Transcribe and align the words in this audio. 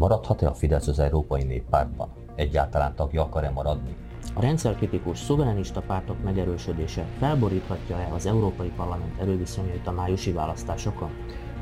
Maradhat-e 0.00 0.48
a 0.48 0.54
Fidesz 0.54 0.86
az 0.86 0.98
Európai 0.98 1.42
Néppártban? 1.42 2.08
Egyáltalán 2.34 2.94
tagja 2.94 3.22
akar-e 3.22 3.50
maradni? 3.50 3.96
A 4.34 4.40
rendszerkritikus, 4.40 5.18
szuverenista 5.18 5.80
pártok 5.80 6.22
megerősödése 6.22 7.06
felboríthatja-e 7.18 8.08
az 8.14 8.26
Európai 8.26 8.72
Parlament 8.76 9.20
erőviszonyait 9.20 9.86
a 9.86 9.92
májusi 9.92 10.32
választásokon? 10.32 11.10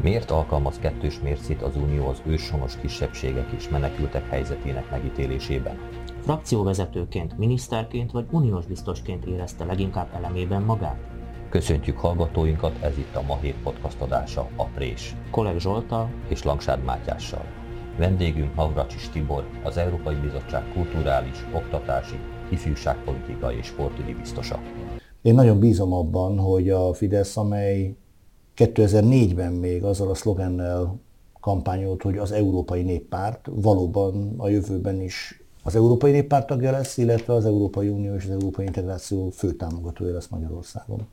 Miért 0.03 0.31
alkalmaz 0.31 0.79
kettős 0.79 1.21
mércét 1.21 1.63
az 1.63 1.77
Unió 1.77 2.09
az 2.09 2.23
őshonos 2.27 2.77
kisebbségek 2.77 3.51
és 3.57 3.69
menekültek 3.69 4.29
helyzetének 4.29 4.91
megítélésében? 4.91 5.79
Frakcióvezetőként, 6.21 7.39
miniszterként 7.39 8.11
vagy 8.11 8.27
uniós 8.31 8.67
biztosként 8.67 9.25
érezte 9.25 9.65
leginkább 9.65 10.09
elemében 10.15 10.63
magát? 10.63 10.99
Köszöntjük 11.49 11.99
hallgatóinkat, 11.99 12.83
ez 12.83 12.99
itt 12.99 13.17
a 13.17 13.23
Ma 13.23 13.37
Hét 13.37 13.63
podcast 13.63 14.01
adása, 14.01 14.49
a 14.57 14.65
Prés. 14.65 15.15
Kolleg 15.31 15.59
Zsoltal 15.59 16.11
és 16.29 16.43
Langsád 16.43 16.85
Mátyással. 16.85 17.58
Vendégünk 17.99 18.55
Navracsis 18.55 19.09
Tibor, 19.09 19.45
az 19.63 19.77
Európai 19.77 20.15
Bizottság 20.15 20.73
kulturális, 20.73 21.47
oktatási, 21.55 22.17
ifjúságpolitikai 22.51 23.57
és 23.57 23.67
sportügyi 23.67 24.15
biztosa. 24.15 24.61
Én 25.23 25.35
nagyon 25.35 25.59
bízom 25.59 25.93
abban, 25.93 26.39
hogy 26.39 26.71
a 26.71 26.95
Fidesz, 26.95 27.37
amely 27.37 27.97
2004-ben 28.57 29.53
még 29.53 29.85
azzal 29.85 30.11
a 30.11 30.15
szlogennel 30.15 31.01
kampányolt, 31.41 32.03
hogy 32.03 32.19
az 32.19 32.33
Európai 32.33 32.83
Néppárt 32.83 33.49
valóban 33.51 34.35
a 34.37 34.49
jövőben 34.49 35.01
is 35.01 35.43
az 35.65 35.77
Európai 35.77 36.11
Néppárt 36.11 36.47
tagja 36.47 36.71
lesz, 36.71 36.97
illetve 36.97 37.33
az 37.33 37.45
Európai 37.45 37.89
Unió 37.89 38.15
és 38.15 38.25
az 38.25 38.31
Európai 38.31 38.67
Integráció 38.67 39.31
fő 39.31 39.53
támogatója 39.53 40.13
lesz 40.13 40.29
Magyarországon. 40.29 41.07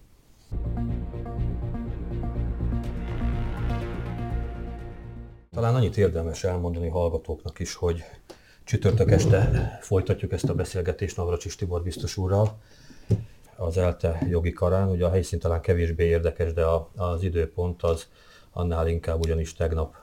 Talán 5.56 5.76
annyit 5.76 5.98
érdemes 5.98 6.44
elmondani 6.44 6.88
hallgatóknak 6.88 7.60
is, 7.60 7.74
hogy 7.74 8.04
csütörtök 8.64 9.12
este 9.12 9.78
folytatjuk 9.82 10.32
ezt 10.32 10.50
a 10.50 10.54
beszélgetést 10.56 11.18
Navracsis 11.18 11.56
Tibor 11.56 11.84
biztos 11.84 12.18
úrral 12.18 12.58
az 13.56 13.78
ELTE 13.78 14.20
jogi 14.30 14.52
karán. 14.52 14.90
Ugye 14.90 15.06
a 15.06 15.10
helyszín 15.10 15.40
talán 15.40 15.62
kevésbé 15.62 16.06
érdekes, 16.06 16.54
de 16.54 16.64
a, 16.64 16.90
az 16.96 17.24
időpont 17.24 17.84
az 17.84 18.08
annál 18.52 18.88
inkább 18.88 19.20
ugyanis 19.20 19.54
tegnap 19.54 19.96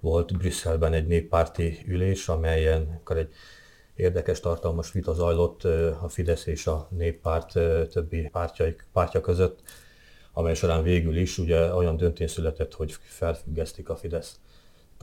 volt 0.00 0.36
Brüsszelben 0.38 0.92
egy 0.92 1.06
néppárti 1.06 1.78
ülés, 1.86 2.28
amelyen 2.28 2.98
akkor 3.00 3.16
egy 3.16 3.34
érdekes, 3.94 4.40
tartalmas 4.40 4.92
vita 4.92 5.12
zajlott 5.14 5.64
a 6.00 6.08
Fidesz 6.08 6.46
és 6.46 6.66
a 6.66 6.88
néppárt 6.90 7.52
többi 7.88 8.28
pártjai, 8.32 8.76
pártja 8.92 9.20
között, 9.20 9.60
amely 10.32 10.54
során 10.54 10.82
végül 10.82 11.16
is 11.16 11.38
ugye 11.38 11.74
olyan 11.74 11.96
döntés 11.96 12.30
született, 12.30 12.74
hogy 12.74 12.92
felfüggesztik 12.92 13.88
a 13.88 13.96
Fidesz 13.96 14.40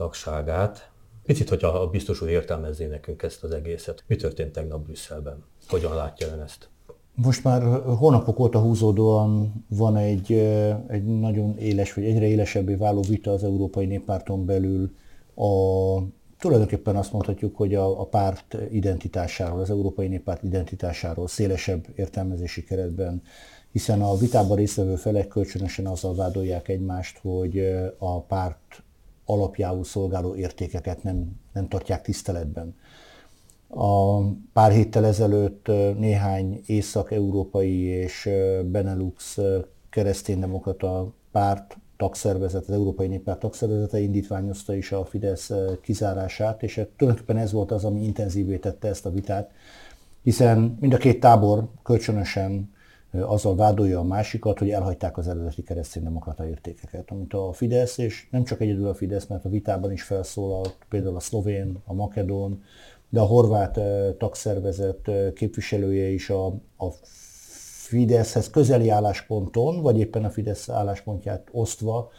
tagságát. 0.00 0.90
Picit, 1.24 1.48
hogyha 1.48 1.68
a 1.68 1.86
biztos 1.86 2.22
úr 2.22 2.28
értelmezzé 2.28 2.86
nekünk 2.86 3.22
ezt 3.22 3.42
az 3.44 3.50
egészet. 3.50 4.04
Mi 4.06 4.16
történt 4.16 4.52
tegnap 4.52 4.84
Brüsszelben? 4.84 5.44
Hogyan 5.68 5.94
látja 5.94 6.26
ön 6.26 6.40
ezt? 6.40 6.68
Most 7.14 7.44
már 7.44 7.62
hónapok 7.82 8.38
óta 8.38 8.58
húzódóan 8.58 9.64
van 9.68 9.96
egy, 9.96 10.32
egy 10.86 11.04
nagyon 11.04 11.58
éles, 11.58 11.94
vagy 11.94 12.04
egyre 12.04 12.26
élesebbé 12.26 12.74
váló 12.74 13.00
vita 13.08 13.32
az 13.32 13.44
Európai 13.44 13.86
Néppárton 13.86 14.44
belül 14.44 14.90
a 15.34 15.50
tulajdonképpen 16.38 16.96
azt 16.96 17.12
mondhatjuk, 17.12 17.56
hogy 17.56 17.74
a, 17.74 18.00
a 18.00 18.04
párt 18.04 18.56
identitásáról, 18.70 19.60
az 19.60 19.70
Európai 19.70 20.08
Néppárt 20.08 20.42
identitásáról 20.42 21.28
szélesebb 21.28 21.86
értelmezési 21.94 22.64
keretben, 22.64 23.22
hiszen 23.72 24.02
a 24.02 24.16
vitában 24.16 24.56
résztvevő 24.56 24.96
felek 24.96 25.28
kölcsönösen 25.28 25.86
azzal 25.86 26.14
vádolják 26.14 26.68
egymást, 26.68 27.18
hogy 27.18 27.58
a 27.98 28.20
párt 28.20 28.82
alapjául 29.32 29.84
szolgáló 29.84 30.34
értékeket 30.34 31.02
nem, 31.02 31.40
nem 31.52 31.68
tartják 31.68 32.02
tiszteletben. 32.02 32.74
A 33.68 34.20
pár 34.52 34.72
héttel 34.72 35.06
ezelőtt 35.06 35.66
néhány 35.98 36.60
észak-európai 36.66 37.82
és 37.82 38.28
Benelux 38.64 39.38
kereszténydemokrata 39.90 41.12
párt 41.32 41.76
tagszervezet, 41.96 42.62
az 42.62 42.70
Európai 42.70 43.06
Néppárt 43.06 43.38
tagszervezete 43.38 44.00
indítványozta 44.00 44.74
is 44.74 44.92
a 44.92 45.04
Fidesz 45.04 45.50
kizárását, 45.82 46.62
és 46.62 46.80
tulajdonképpen 46.96 47.42
ez 47.42 47.52
volt 47.52 47.70
az, 47.70 47.84
ami 47.84 48.02
intenzívé 48.02 48.56
tette 48.56 48.88
ezt 48.88 49.06
a 49.06 49.10
vitát, 49.10 49.50
hiszen 50.22 50.76
mind 50.80 50.92
a 50.92 50.96
két 50.96 51.20
tábor 51.20 51.68
kölcsönösen 51.82 52.70
azzal 53.12 53.54
vádolja 53.56 53.98
a 53.98 54.04
másikat, 54.04 54.58
hogy 54.58 54.70
elhagyták 54.70 55.18
az 55.18 55.28
eredeti 55.28 55.62
kereszténydemokrata 55.62 56.46
értékeket, 56.46 57.10
amit 57.10 57.34
a 57.34 57.52
Fidesz, 57.52 57.98
és 57.98 58.28
nem 58.30 58.44
csak 58.44 58.60
egyedül 58.60 58.88
a 58.88 58.94
Fidesz, 58.94 59.26
mert 59.26 59.44
a 59.44 59.48
vitában 59.48 59.92
is 59.92 60.02
felszólalt 60.02 60.76
például 60.88 61.16
a 61.16 61.20
szlovén, 61.20 61.78
a 61.84 61.94
makedón, 61.94 62.62
de 63.08 63.20
a 63.20 63.24
horvát 63.24 63.80
tagszervezet 64.18 65.10
képviselője 65.34 66.08
is 66.08 66.30
a, 66.30 66.46
a 66.76 66.90
Fideszhez 67.90 68.50
közeli 68.50 68.88
állásponton, 68.88 69.82
vagy 69.82 69.98
éppen 69.98 70.24
a 70.24 70.30
Fidesz 70.30 70.68
álláspontját 70.68 71.48
osztva 71.52 72.10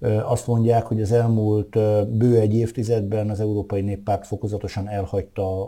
azt 0.00 0.46
mondják, 0.46 0.86
hogy 0.86 1.00
az 1.00 1.12
elmúlt 1.12 1.70
bő 2.08 2.38
egy 2.38 2.54
évtizedben 2.54 3.30
az 3.30 3.40
Európai 3.40 3.80
Néppárt 3.80 4.26
fokozatosan 4.26 4.88
elhagyta 4.88 5.66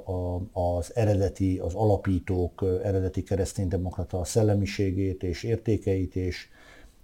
az 0.53 0.97
eredeti, 0.97 1.59
az 1.59 1.75
alapítók 1.75 2.65
eredeti 2.83 3.23
kereszténydemokrata 3.23 4.25
szellemiségét 4.25 5.23
és 5.23 5.43
értékeit, 5.43 6.17
és, 6.17 6.49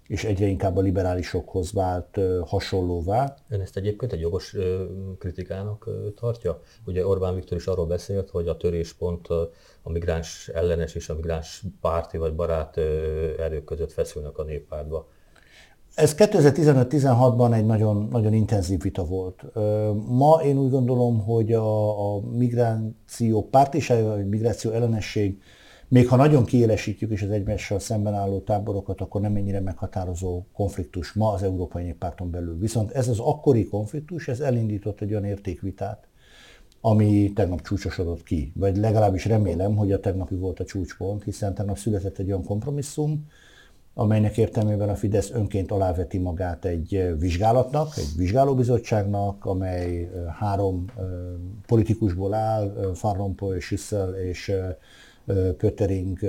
és 0.07 0.23
egyre 0.23 0.45
inkább 0.45 0.77
a 0.77 0.81
liberálisokhoz 0.81 1.71
vált 1.71 2.19
hasonlóvá. 2.45 3.35
Ön 3.49 3.61
ezt 3.61 3.77
egyébként 3.77 4.13
egy 4.13 4.19
jogos 4.19 4.55
kritikának 5.19 5.89
tartja? 6.15 6.61
Ugye 6.85 7.07
Orbán 7.07 7.35
Viktor 7.35 7.57
is 7.57 7.65
arról 7.65 7.85
beszélt, 7.85 8.29
hogy 8.29 8.47
a 8.47 8.57
töréspont 8.57 9.27
a 9.81 9.91
migráns 9.91 10.47
ellenes 10.53 10.95
és 10.95 11.09
a 11.09 11.15
migráns 11.15 11.63
párti 11.81 12.17
vagy 12.17 12.35
barát 12.35 12.77
erők 13.37 13.63
között 13.63 13.91
feszülnek 13.91 14.37
a 14.37 14.43
néppártba. 14.43 15.07
Ez 15.97 16.15
2015-16-ban 16.17 17.53
egy 17.53 17.65
nagyon, 17.65 18.07
nagyon 18.11 18.33
intenzív 18.33 18.81
vita 18.81 19.05
volt. 19.05 19.43
Ma 20.07 20.41
én 20.43 20.57
úgy 20.57 20.69
gondolom, 20.69 21.19
hogy 21.23 21.53
a, 21.53 22.15
a 22.15 22.21
migráció 22.21 23.47
pártisága, 23.49 24.07
vagy 24.07 24.29
migráció 24.29 24.71
ellenesség, 24.71 25.41
még 25.87 26.07
ha 26.07 26.15
nagyon 26.15 26.45
kiélesítjük 26.45 27.11
is 27.11 27.21
az 27.21 27.29
egymással 27.29 27.79
szemben 27.79 28.13
álló 28.13 28.39
táborokat, 28.39 29.01
akkor 29.01 29.21
nem 29.21 29.35
ennyire 29.35 29.59
meghatározó 29.59 30.43
konfliktus 30.53 31.13
ma 31.13 31.31
az 31.31 31.43
Európai 31.43 31.83
Néppárton 31.83 32.31
belül. 32.31 32.57
Viszont 32.57 32.91
ez 32.91 33.07
az 33.07 33.19
akkori 33.19 33.65
konfliktus, 33.65 34.27
ez 34.27 34.39
elindított 34.39 35.01
egy 35.01 35.11
olyan 35.11 35.25
értékvitát, 35.25 36.07
ami 36.81 37.31
tegnap 37.35 37.61
csúcsosodott 37.61 38.23
ki. 38.23 38.51
Vagy 38.55 38.77
legalábbis 38.77 39.25
remélem, 39.25 39.75
hogy 39.75 39.91
a 39.91 39.99
tegnapi 39.99 40.35
volt 40.35 40.59
a 40.59 40.65
csúcspont, 40.65 41.23
hiszen 41.23 41.53
tegnap 41.53 41.77
született 41.77 42.17
egy 42.17 42.27
olyan 42.27 42.43
kompromisszum, 42.43 43.25
amelynek 43.99 44.37
értelmében 44.37 44.89
a 44.89 44.95
Fidesz 44.95 45.31
önként 45.31 45.71
aláveti 45.71 46.17
magát 46.17 46.65
egy 46.65 47.13
vizsgálatnak, 47.19 47.97
egy 47.97 48.11
vizsgálóbizottságnak, 48.17 49.45
amely 49.45 50.09
három 50.39 50.85
politikusból 51.65 52.33
áll, 52.33 52.93
Van 53.01 53.13
Rompuy, 53.13 53.59
Schüssel 53.59 54.15
és 54.15 54.51
Pöttering 55.57 56.19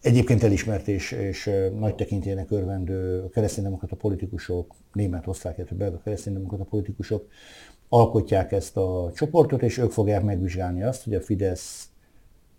egyébként 0.00 0.42
elismert 0.42 0.88
és, 0.88 1.12
és 1.12 1.50
nagy 1.78 1.94
tekintélynek 1.94 2.50
örvendő 2.50 3.28
kereszténydemokrata 3.28 3.96
politikusok, 3.96 4.74
német, 4.92 5.26
osztrák, 5.26 5.56
illetve 5.56 5.76
belga 5.76 6.00
kereszténydemokrata 6.04 6.64
politikusok 6.64 7.26
alkotják 7.88 8.52
ezt 8.52 8.76
a 8.76 9.10
csoportot, 9.14 9.62
és 9.62 9.78
ők 9.78 9.90
fogják 9.90 10.22
megvizsgálni 10.22 10.82
azt, 10.82 11.04
hogy 11.04 11.14
a 11.14 11.20
Fidesz 11.20 11.88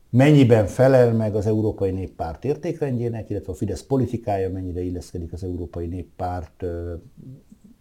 mennyiben 0.09 0.65
felel 0.67 1.13
meg 1.13 1.35
az 1.35 1.45
Európai 1.45 1.91
Néppárt 1.91 2.45
értékrendjének, 2.45 3.29
illetve 3.29 3.51
a 3.51 3.55
Fidesz 3.55 3.83
politikája 3.83 4.49
mennyire 4.49 4.81
illeszkedik 4.81 5.33
az 5.33 5.43
Európai 5.43 5.87
Néppárt 5.87 6.65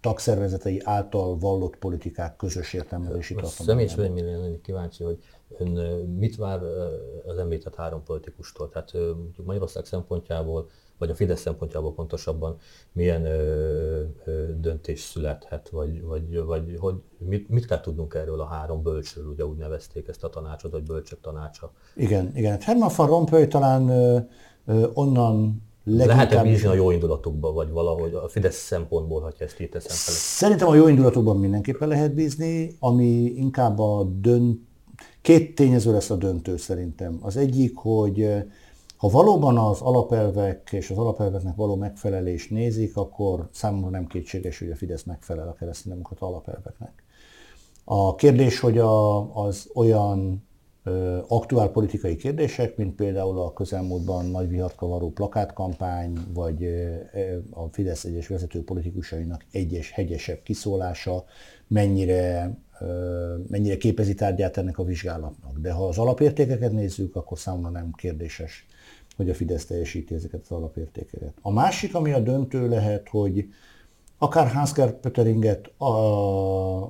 tagszervezetei 0.01 0.81
által 0.85 1.39
vallott 1.39 1.77
politikák 1.77 2.37
közös 2.37 2.73
értelmezési 2.73 3.35
tartalmára. 3.35 3.65
Személyes 3.65 3.95
véleményen 3.95 4.61
kíváncsi, 4.61 5.05
hogy 5.05 5.19
ön 5.59 5.69
mit 6.19 6.37
vár 6.37 6.61
az 7.27 7.39
említett 7.39 7.75
három 7.75 8.03
politikustól? 8.03 8.69
Tehát 8.69 8.93
Magyarország 9.45 9.85
szempontjából 9.85 10.69
vagy 10.99 11.11
a 11.11 11.15
Fidesz 11.15 11.41
szempontjából 11.41 11.95
pontosabban 11.95 12.57
milyen 12.93 13.25
ö, 13.25 14.03
ö, 14.25 14.45
döntés 14.61 15.01
születhet, 15.01 15.69
vagy, 15.69 16.03
vagy, 16.03 16.45
vagy 16.45 16.77
hogy 16.79 16.95
mit, 17.19 17.49
mit 17.49 17.67
kell 17.67 17.81
tudnunk 17.81 18.15
erről 18.15 18.41
a 18.41 18.47
három 18.47 18.83
bölcsről, 18.83 19.27
ugye 19.27 19.47
úgy 19.47 19.57
nevezték 19.57 20.09
ezt 20.09 20.25
a 20.25 20.29
tanácsot, 20.29 20.73
vagy 20.73 20.83
bölcsök 20.83 21.21
tanácsa. 21.21 21.73
Igen, 21.97 22.33
igen. 22.35 22.51
Hát 22.51 22.63
Herman 22.63 22.91
van 22.97 23.07
Rompuy 23.07 23.47
talán 23.47 23.89
ö, 23.89 24.19
ö, 24.67 24.87
onnan 24.93 25.67
leginkább... 25.85 26.17
Lehet-e 26.17 26.43
bízni 26.43 26.69
a 26.69 26.75
jó 26.75 26.91
indulatukba, 26.91 27.53
vagy 27.53 27.71
valahogy 27.71 28.15
a 28.15 28.29
Fidesz 28.29 28.57
szempontból, 28.57 29.21
ha 29.21 29.33
ezt 29.39 29.61
így 29.61 29.69
teszem 29.69 29.97
fel? 29.97 30.15
Szerintem 30.15 30.69
a 30.69 30.75
jó 30.75 30.89
indulatukban 30.89 31.37
mindenképpen 31.37 31.89
lehet 31.89 32.15
bízni, 32.15 32.77
ami 32.79 33.05
inkább 33.37 33.79
a 33.79 34.05
dönt... 34.05 34.67
Két 35.21 35.55
tényező 35.55 35.93
lesz 35.93 36.11
a 36.11 36.17
döntő 36.17 36.57
szerintem. 36.57 37.19
Az 37.23 37.37
egyik, 37.37 37.77
hogy 37.77 38.29
Ha 38.99 39.09
valóban 39.09 39.59
az 39.59 39.81
alapelvek 39.81 40.69
és 40.73 40.91
az 40.91 40.99
alapelveknek 40.99 41.57
való 41.57 41.77
megfelelést 41.77 42.51
nézik, 42.51 42.97
akkor 42.97 43.49
számomra 43.53 43.91
nem 43.91 44.07
kétséges, 44.07 44.59
hogy 44.59 44.71
a 44.71 44.77
Fidesz 44.77 45.03
megfelel 45.03 45.49
a 45.49 45.53
kereszténydemokrata 45.53 46.27
alapelveknek. 46.27 47.03
A 47.85 48.15
kérdés, 48.15 48.61
hogy 48.61 48.79
a, 48.79 49.35
az 49.45 49.71
olyan 49.75 50.47
ö, 50.85 51.19
aktuál 51.29 51.71
politikai 51.71 52.17
kérdések, 52.17 52.77
mint 52.77 52.95
például 52.95 53.39
a 53.39 53.53
közelmúltban 53.53 54.27
nagy 54.27 54.49
vihart 54.49 54.75
kavaró 54.75 55.11
plakátkampány, 55.11 56.19
vagy 56.35 56.63
ö, 56.65 56.97
a 57.51 57.67
Fidesz 57.71 58.05
egyes 58.05 58.29
vezető 58.29 58.65
politikusainak 58.65 59.45
egyes 59.53 59.91
hegyesebb 59.91 60.43
kiszólása, 60.43 61.25
mennyire 61.67 62.57
mennyire 63.49 63.77
képezi 63.77 64.15
tárgyát 64.15 64.57
ennek 64.57 64.79
a 64.79 64.85
vizsgálatnak. 64.85 65.59
De 65.59 65.73
ha 65.73 65.89
az 65.89 65.99
alapértékeket 65.99 66.73
nézzük, 66.73 67.17
akkor 67.17 67.39
számomra 67.39 67.71
nem 67.71 67.93
kérdéses, 67.93 68.67
hogy 69.19 69.31
a 69.31 69.35
Fidesz 69.35 69.67
teljesíti 69.67 70.15
ezeket 70.15 70.41
az 70.41 70.51
alapértékeket. 70.51 71.33
A 71.43 71.53
másik, 71.53 71.95
ami 71.95 72.13
a 72.13 72.21
döntő 72.21 72.69
lehet, 72.69 73.09
hogy 73.09 73.49
akár 74.19 74.53
Hans-Gerd 74.53 74.93
Pötteringet, 74.93 75.67
a, 75.81 75.93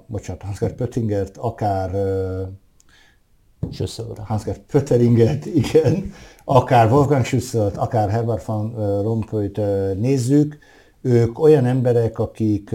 bocsánat, 0.07 0.43
Hans-Gerd 0.43 0.75
Pöttingert, 0.75 1.37
akár 1.37 1.91
Schüsselre. 3.71 4.23
Hans-Gerd 4.23 4.59
Pötteringet, 4.59 5.47
igen, 5.63 6.13
akár 6.45 6.93
Wolfgang 6.93 7.25
Schüsselt, 7.25 7.77
akár 7.77 8.11
Herbert 8.11 8.45
van 8.45 8.75
Rompuyt 9.03 9.61
nézzük, 9.97 10.59
ők 11.01 11.39
olyan 11.39 11.65
emberek, 11.65 12.19
akik 12.19 12.75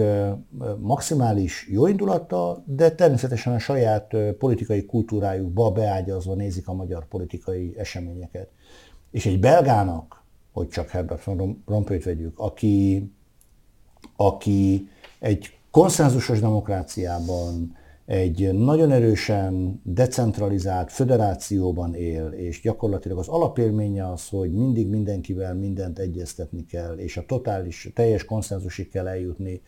maximális 0.80 1.68
jóindulattal, 1.70 2.64
de 2.66 2.90
természetesen 2.90 3.52
a 3.52 3.58
saját 3.58 4.16
politikai 4.38 4.84
kultúrájukba 4.84 5.70
beágyazva 5.70 6.34
nézik 6.34 6.68
a 6.68 6.72
magyar 6.72 7.08
politikai 7.08 7.74
eseményeket. 7.78 8.48
És 9.14 9.26
egy 9.26 9.40
belgának, 9.40 10.22
hogy 10.52 10.68
csak 10.68 10.88
Herbert 10.88 11.24
van 11.24 11.62
Rompuyt 11.66 12.04
vegyük, 12.04 12.38
aki, 12.38 13.10
aki 14.16 14.88
egy 15.18 15.58
konszenzusos 15.70 16.40
demokráciában, 16.40 17.76
egy 18.04 18.52
nagyon 18.52 18.90
erősen 18.90 19.80
decentralizált 19.84 20.92
föderációban 20.92 21.94
él, 21.94 22.26
és 22.26 22.60
gyakorlatilag 22.60 23.18
az 23.18 23.28
alapélménye 23.28 24.10
az, 24.10 24.28
hogy 24.28 24.52
mindig 24.52 24.88
mindenkivel 24.88 25.54
mindent 25.54 25.98
egyeztetni 25.98 26.64
kell, 26.64 26.96
és 26.96 27.16
a 27.16 27.26
totális, 27.26 27.90
teljes 27.94 28.24
konszenzusig 28.24 28.88
kell 28.88 29.06
eljutni 29.06 29.62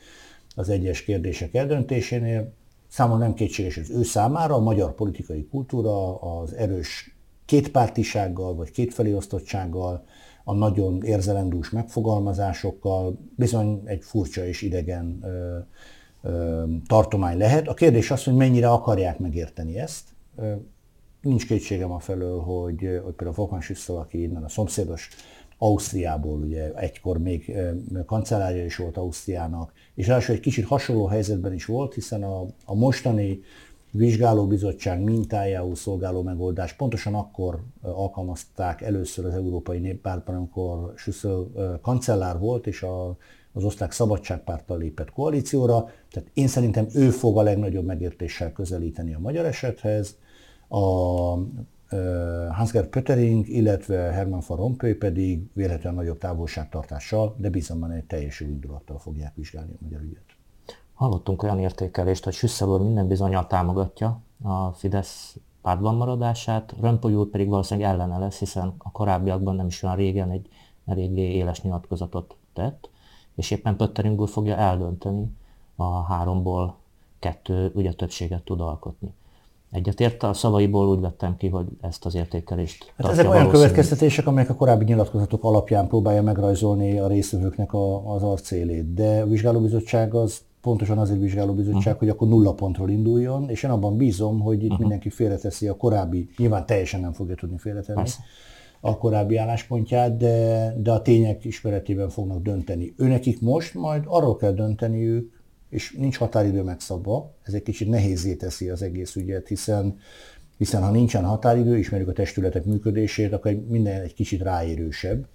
az 0.55 0.69
egyes 0.69 1.03
kérdések 1.03 1.55
eldöntésénél. 1.55 2.53
Számomra 2.89 3.25
nem 3.25 3.35
kétséges, 3.35 3.75
hogy 3.75 3.91
ő 3.91 4.03
számára 4.03 4.55
a 4.55 4.61
magyar 4.61 4.95
politikai 4.95 5.47
kultúra 5.51 6.21
az 6.21 6.55
erős 6.55 7.16
kétpártisággal 7.47 8.55
vagy 8.55 8.71
kétfelé 8.71 9.13
osztottsággal, 9.13 10.05
a 10.45 10.55
nagyon 10.55 11.03
érzelendús 11.03 11.71
megfogalmazásokkal 11.71 13.19
bizony 13.37 13.83
egy 13.85 14.05
furcsa 14.05 14.47
és 14.47 14.63
idegen 14.63 15.25
tartomány 16.87 17.39
lehet. 17.39 17.69
A 17.69 17.75
kérdés 17.75 18.11
az, 18.11 18.25
hogy 18.25 18.35
mennyire 18.35 18.71
akarják 18.71 19.19
megérteni 19.19 19.79
ezt. 19.79 20.09
Nincs 21.21 21.47
kétségem 21.47 21.93
a 21.93 21.99
felől, 21.99 22.41
hogy, 22.41 22.79
hogy 23.05 23.15
például 23.15 23.37
Volkan 23.37 23.61
Schüssel, 23.61 23.97
aki 23.97 24.23
innen 24.23 24.45
a 24.45 24.49
szomszédos 24.49 25.09
Ausztriából, 25.59 26.39
ugye 26.39 26.73
egykor 26.75 27.19
még 27.19 27.57
kancellárja 28.07 28.65
is 28.65 28.77
volt 28.77 28.97
Ausztriának, 28.97 29.73
és 29.95 30.07
ráadásul 30.07 30.35
egy 30.35 30.41
kicsit 30.41 30.65
hasonló 30.65 31.07
helyzetben 31.07 31.53
is 31.53 31.65
volt, 31.65 31.95
hiszen 31.95 32.23
a, 32.23 32.47
a 32.65 32.75
mostani 32.75 33.41
vizsgálóbizottság 33.97 35.03
mintájául 35.03 35.75
szolgáló 35.75 36.23
megoldás. 36.23 36.73
Pontosan 36.73 37.15
akkor 37.15 37.63
alkalmazták 37.83 38.81
először 38.81 39.25
az 39.25 39.35
Európai 39.35 39.79
Néppártban, 39.79 40.35
amikor 40.35 40.93
Schüssel 40.97 41.47
kancellár 41.83 42.39
volt, 42.39 42.67
és 42.67 42.83
a 42.83 43.17
az 43.57 43.65
osztrák 43.65 43.93
szabadságpárttal 43.93 44.79
lépett 44.79 45.11
koalícióra, 45.11 45.89
tehát 46.11 46.31
én 46.35 46.49
szerintem 46.49 46.87
ő 46.95 47.11
fog 47.11 47.39
a 47.39 47.43
legnagyobb 47.43 47.85
megértéssel 47.85 48.53
közelíteni 48.53 49.15
a 49.15 49.19
magyar 49.19 49.45
esethez, 49.45 50.17
a 50.69 50.81
Hans-Gerd 52.51 52.87
Pöttering, 52.89 53.49
illetve 53.49 53.97
Hermann 53.97 54.43
van 54.47 54.57
Rompuy 54.57 54.95
pedig 54.95 55.43
véletlenül 55.53 55.99
nagyobb 55.99 56.19
távolságtartással, 56.19 57.37
de 57.39 57.51
bízom 57.51 57.81
benne 57.81 57.95
egy 57.95 58.05
teljes 58.05 58.41
indulattal 58.41 58.99
fogják 58.99 59.35
vizsgálni 59.35 59.73
a 59.73 59.79
magyar 59.81 60.01
ügyet. 60.01 60.36
Hallottunk 60.97 61.43
olyan 61.43 61.59
értékelést, 61.59 62.25
hogy 62.25 62.33
Süsszel 62.33 62.69
úr 62.69 62.81
minden 62.81 63.07
bizonyal 63.07 63.47
támogatja 63.47 64.21
a 64.43 64.71
Fidesz 64.71 65.37
pártban 65.63 65.95
maradását, 65.95 66.75
Römpöly 66.81 67.15
úr 67.15 67.27
pedig 67.27 67.49
valószínűleg 67.49 67.91
ellene 67.91 68.19
lesz, 68.19 68.39
hiszen 68.39 68.75
a 68.79 68.91
korábbiakban 68.91 69.57
nem 69.57 69.67
is 69.67 69.83
olyan 69.83 69.97
régen 69.97 70.31
egy 70.31 70.49
eléggé 70.87 71.33
éles 71.33 71.63
nyilatkozatot 71.63 72.37
tett 72.53 72.89
és 73.37 73.51
éppen 73.51 73.77
Pöttering 73.77 74.21
úr 74.21 74.29
fogja 74.29 74.57
eldönteni 74.57 75.27
a 75.77 76.03
háromból 76.03 76.77
kettő 77.19 77.71
ugye 77.75 77.93
többséget 77.93 78.43
tud 78.43 78.61
alkotni. 78.61 79.15
Egyetért 79.71 80.23
a 80.23 80.33
szavaiból 80.33 80.89
úgy 80.89 81.01
vettem 81.01 81.37
ki, 81.37 81.49
hogy 81.49 81.67
ezt 81.81 82.05
az 82.05 82.15
értékelést 82.15 82.93
hát 82.97 83.11
Ezek 83.11 83.29
olyan 83.29 83.49
következtetések, 83.49 84.27
amelyek 84.27 84.51
a 84.51 84.55
korábbi 84.55 84.85
nyilatkozatok 84.85 85.45
alapján 85.45 85.87
próbálja 85.89 86.23
megrajzolni 86.23 86.99
a 86.99 87.07
résztvevőknek 87.07 87.73
a, 87.73 88.15
az 88.15 88.23
arcélét. 88.23 88.95
De 88.95 89.23
a 89.23 89.27
vizsgálóbizottság 89.27 90.15
az 90.15 90.41
pontosan 90.67 90.99
azért 90.99 91.21
vizsgálóbizottság, 91.21 91.81
uh-huh. 91.81 91.99
hogy 91.99 92.09
akkor 92.09 92.29
nulla 92.29 92.55
pontról 92.55 92.91
induljon, 92.91 93.51
és 93.51 93.63
én 93.63 93.71
abban 93.71 93.97
bízom, 93.97 94.41
hogy 94.41 94.57
itt 94.57 94.63
uh-huh. 94.63 94.79
mindenki 94.79 95.11
félreteszi 95.11 95.69
a 95.69 95.77
korábbi, 95.77 96.29
nyilván 96.37 96.67
teljesen 96.67 97.01
nem 97.01 97.13
fogja 97.13 97.35
tudni 97.35 97.59
félretenni, 97.59 97.99
Persze 97.99 98.19
a 98.81 98.99
korábbi 98.99 99.37
álláspontját, 99.37 100.17
de, 100.17 100.75
de 100.79 100.93
a 100.93 101.03
tények 101.03 101.45
ismeretében 101.45 102.09
fognak 102.09 102.43
dönteni. 102.43 102.95
Őnekik 102.97 103.41
most 103.41 103.75
majd 103.75 104.05
arról 104.07 104.37
kell 104.37 104.53
dönteniük, 104.53 105.43
és 105.71 105.95
nincs 105.99 106.17
határidő 106.17 106.63
megszabva, 106.63 107.35
ez 107.43 107.55
egy 107.55 107.63
kicsit 107.63 107.89
nehézé 107.89 108.35
teszi 108.35 108.69
az 108.69 108.83
egész 108.83 109.17
ügyet, 109.17 109.49
hiszen, 109.49 109.97
hiszen 110.59 110.83
ha 110.83 110.91
nincsen 110.91 111.25
határidő, 111.25 111.79
ismerjük 111.79 112.09
a 112.09 112.13
testületek 112.13 112.65
működését, 112.65 113.33
akkor 113.33 113.53
minden 113.69 114.01
egy 114.01 114.15
kicsit 114.15 114.43
ráérősebb, 114.43 115.27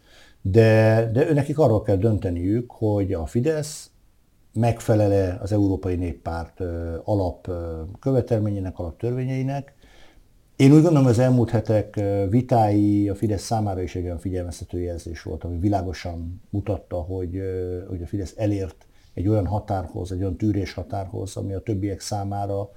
de, 0.41 1.09
de 1.13 1.29
őnekik 1.29 1.59
arról 1.59 1.81
kell 1.81 1.97
dönteniük, 1.97 2.71
hogy 2.71 3.13
a 3.13 3.25
Fidesz 3.25 3.90
megfelele 4.53 5.37
az 5.41 5.51
Európai 5.51 5.95
Néppárt 5.95 6.59
alap 7.03 7.51
követelményének, 7.99 8.79
alaptörvényeinek, 8.79 9.73
én 10.61 10.71
úgy 10.71 10.81
gondolom, 10.81 11.05
az 11.05 11.19
elmúlt 11.19 11.49
hetek 11.49 11.99
vitái 12.29 13.09
a 13.09 13.15
Fidesz 13.15 13.43
számára 13.43 13.81
is 13.81 13.95
egy 13.95 14.03
olyan 14.03 14.17
figyelmeztető 14.17 14.79
jelzés 14.79 15.21
volt, 15.21 15.43
ami 15.43 15.57
világosan 15.57 16.41
mutatta, 16.49 16.95
hogy, 16.95 17.41
hogy 17.87 18.01
a 18.01 18.07
Fidesz 18.07 18.33
elért 18.37 18.85
egy 19.13 19.27
olyan 19.27 19.45
határhoz, 19.45 20.11
egy 20.11 20.19
olyan 20.19 20.37
tűrés 20.37 20.73
határhoz, 20.73 21.35
ami 21.35 21.53
a 21.53 21.61
többiek 21.61 21.99
számára 21.99 22.69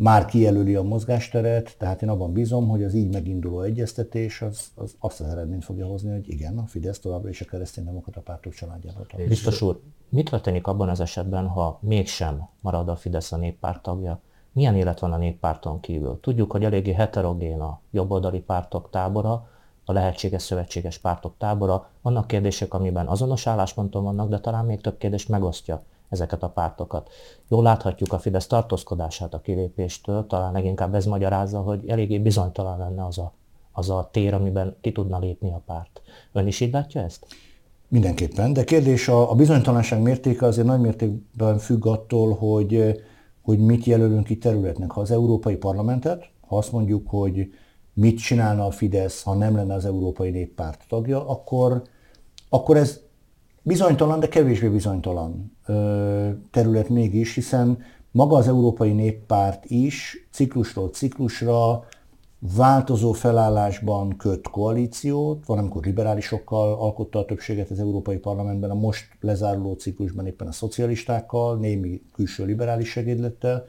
már 0.00 0.24
kijelöli 0.24 0.74
a 0.74 0.82
mozgásteret, 0.82 1.74
tehát 1.78 2.02
én 2.02 2.08
abban 2.08 2.32
bízom, 2.32 2.68
hogy 2.68 2.82
az 2.82 2.94
így 2.94 3.12
meginduló 3.12 3.60
egyeztetés 3.60 4.42
az, 4.42 4.70
az 4.74 4.94
azt 4.98 5.20
az 5.20 5.26
eredményt 5.26 5.64
fogja 5.64 5.86
hozni, 5.86 6.10
hogy 6.10 6.28
igen, 6.28 6.58
a 6.58 6.66
Fidesz 6.66 6.98
továbbra 6.98 7.28
is 7.28 7.40
a 7.40 7.44
kereszténydemokrata 7.44 8.20
pártok 8.20 8.52
családjában 8.52 9.02
tartozik. 9.02 9.28
Biztos 9.28 9.62
úr, 9.62 9.80
mit 10.08 10.30
történik 10.30 10.66
abban 10.66 10.88
az 10.88 11.00
esetben, 11.00 11.46
ha 11.46 11.78
mégsem 11.82 12.48
marad 12.60 12.88
a 12.88 12.96
Fidesz 12.96 13.32
a 13.32 13.36
néppárt 13.36 13.82
tagja? 13.82 14.20
milyen 14.52 14.76
élet 14.76 15.00
van 15.00 15.12
a 15.12 15.16
néppárton 15.16 15.80
kívül. 15.80 16.18
Tudjuk, 16.20 16.50
hogy 16.50 16.64
eléggé 16.64 16.92
heterogén 16.92 17.60
a 17.60 17.80
jobboldali 17.90 18.40
pártok 18.40 18.90
tábora, 18.90 19.48
a 19.84 19.92
lehetséges 19.92 20.42
szövetséges 20.42 20.98
pártok 20.98 21.34
tábora. 21.38 21.88
Vannak 22.02 22.26
kérdések, 22.26 22.74
amiben 22.74 23.06
azonos 23.06 23.46
állásponton 23.46 24.04
vannak, 24.04 24.28
de 24.28 24.40
talán 24.40 24.64
még 24.64 24.80
több 24.80 24.98
kérdés 24.98 25.26
megosztja 25.26 25.84
ezeket 26.08 26.42
a 26.42 26.48
pártokat. 26.48 27.10
Jól 27.48 27.62
láthatjuk 27.62 28.12
a 28.12 28.18
Fidesz 28.18 28.46
tartózkodását 28.46 29.34
a 29.34 29.40
kilépéstől, 29.40 30.26
talán 30.26 30.52
leginkább 30.52 30.94
ez 30.94 31.06
magyarázza, 31.06 31.60
hogy 31.60 31.88
eléggé 31.88 32.18
bizonytalan 32.18 32.78
lenne 32.78 33.06
az 33.06 33.18
a, 33.18 33.32
az 33.72 33.90
a 33.90 34.08
tér, 34.12 34.34
amiben 34.34 34.76
ki 34.80 34.92
tudna 34.92 35.18
lépni 35.18 35.52
a 35.52 35.62
párt. 35.66 36.02
Ön 36.32 36.46
is 36.46 36.60
így 36.60 36.72
látja 36.72 37.02
ezt? 37.02 37.26
Mindenképpen, 37.88 38.52
de 38.52 38.64
kérdés 38.64 39.08
a, 39.08 39.30
a 39.30 39.34
bizonytalanság 39.34 40.02
mértéke 40.02 40.46
azért 40.46 40.66
nagy 40.66 40.80
mértékben 40.80 41.58
függ 41.58 41.86
attól, 41.86 42.34
hogy 42.34 42.96
hogy 43.48 43.58
mit 43.58 43.84
jelölünk 43.84 44.24
ki 44.24 44.38
területnek. 44.38 44.90
Ha 44.90 45.00
az 45.00 45.10
Európai 45.10 45.56
Parlamentet, 45.56 46.30
ha 46.46 46.56
azt 46.56 46.72
mondjuk, 46.72 47.08
hogy 47.08 47.52
mit 47.92 48.18
csinálna 48.18 48.66
a 48.66 48.70
Fidesz, 48.70 49.22
ha 49.22 49.34
nem 49.34 49.56
lenne 49.56 49.74
az 49.74 49.84
Európai 49.84 50.30
Néppárt 50.30 50.84
tagja, 50.88 51.28
akkor, 51.28 51.82
akkor 52.48 52.76
ez 52.76 53.00
bizonytalan, 53.68 54.20
de 54.20 54.28
kevésbé 54.28 54.68
bizonytalan 54.68 55.52
terület 56.50 56.88
mégis, 56.88 57.34
hiszen 57.34 57.78
maga 58.10 58.36
az 58.36 58.48
Európai 58.48 58.92
Néppárt 58.92 59.64
is 59.64 60.28
ciklusról 60.30 60.88
ciklusra 60.88 61.84
változó 62.56 63.12
felállásban 63.12 64.16
köt 64.16 64.48
koalíciót, 64.48 65.46
van, 65.46 65.58
amikor 65.58 65.84
liberálisokkal 65.84 66.72
alkotta 66.72 67.18
a 67.18 67.24
többséget 67.24 67.70
az 67.70 67.78
Európai 67.78 68.16
Parlamentben, 68.16 68.70
a 68.70 68.74
most 68.74 69.06
lezáruló 69.20 69.72
ciklusban 69.72 70.26
éppen 70.26 70.46
a 70.46 70.52
szocialistákkal, 70.52 71.56
némi 71.56 72.02
külső 72.14 72.44
liberális 72.44 72.90
segédlettel, 72.90 73.64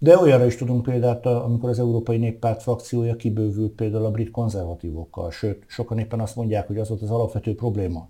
De 0.00 0.18
olyanra 0.18 0.46
is 0.46 0.56
tudunk 0.56 0.82
példát, 0.82 1.26
amikor 1.26 1.68
az 1.68 1.78
Európai 1.78 2.16
Néppárt 2.16 2.62
frakciója 2.62 3.16
kibővült 3.16 3.72
például 3.72 4.04
a 4.04 4.10
brit 4.10 4.30
konzervatívokkal. 4.30 5.30
Sőt, 5.30 5.64
sokan 5.66 5.98
éppen 5.98 6.20
azt 6.20 6.36
mondják, 6.36 6.66
hogy 6.66 6.78
az 6.78 6.88
volt 6.88 7.02
az 7.02 7.10
alapvető 7.10 7.54
probléma, 7.54 8.08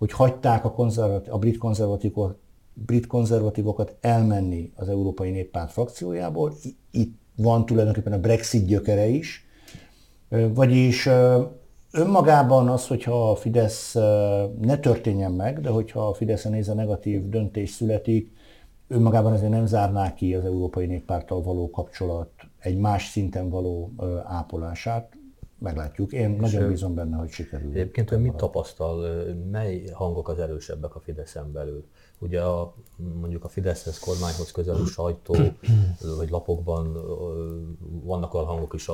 hogy 0.00 0.12
hagyták 0.12 0.64
a, 0.64 0.72
konzervatív, 0.72 1.32
a 1.32 1.38
brit, 1.38 1.58
konzervatívokat, 1.58 2.38
brit 2.72 3.06
konzervatívokat 3.06 3.96
elmenni 4.00 4.72
az 4.74 4.88
Európai 4.88 5.30
Néppárt 5.30 5.72
frakciójából. 5.72 6.52
Itt 6.90 7.18
van 7.36 7.66
tulajdonképpen 7.66 8.12
a 8.12 8.18
Brexit 8.18 8.66
gyökere 8.66 9.06
is. 9.06 9.46
Vagyis 10.54 11.08
önmagában 11.92 12.68
az, 12.68 12.86
hogyha 12.86 13.30
a 13.30 13.36
Fidesz 13.36 13.94
ne 14.60 14.78
történjen 14.80 15.32
meg, 15.32 15.60
de 15.60 15.68
hogyha 15.68 16.08
a 16.08 16.14
Fidesz 16.14 16.44
nézve 16.44 16.74
negatív 16.74 17.28
döntés 17.28 17.70
születik, 17.70 18.32
önmagában 18.88 19.32
ezért 19.32 19.50
nem 19.50 19.66
zárná 19.66 20.14
ki 20.14 20.34
az 20.34 20.44
Európai 20.44 20.86
Néppárttal 20.86 21.42
való 21.42 21.70
kapcsolat 21.70 22.30
egy 22.58 22.76
más 22.76 23.08
szinten 23.08 23.50
való 23.50 23.92
ápolását. 24.24 25.16
Meglátjuk. 25.60 26.12
Én 26.12 26.32
És 26.32 26.52
nagyon 26.52 26.68
bízom 26.68 26.94
benne, 26.94 27.16
hogy 27.16 27.30
sikerül. 27.30 27.70
Egyébként 27.70 28.10
ön 28.10 28.20
mit 28.20 28.34
tapasztal, 28.34 29.24
mely 29.50 29.86
hangok 29.92 30.28
az 30.28 30.38
erősebbek 30.38 30.94
a 30.94 31.00
Fideszen 31.00 31.52
belül? 31.52 31.84
Ugye 32.18 32.42
a, 32.42 32.74
mondjuk 33.20 33.44
a 33.44 33.48
Fideszhez 33.48 33.98
kormányhoz 33.98 34.52
közelő 34.52 34.84
sajtó, 34.84 35.34
vagy 36.16 36.30
lapokban 36.30 36.92
vannak 38.02 38.34
olyan 38.34 38.46
hangok 38.46 38.74
is, 38.74 38.88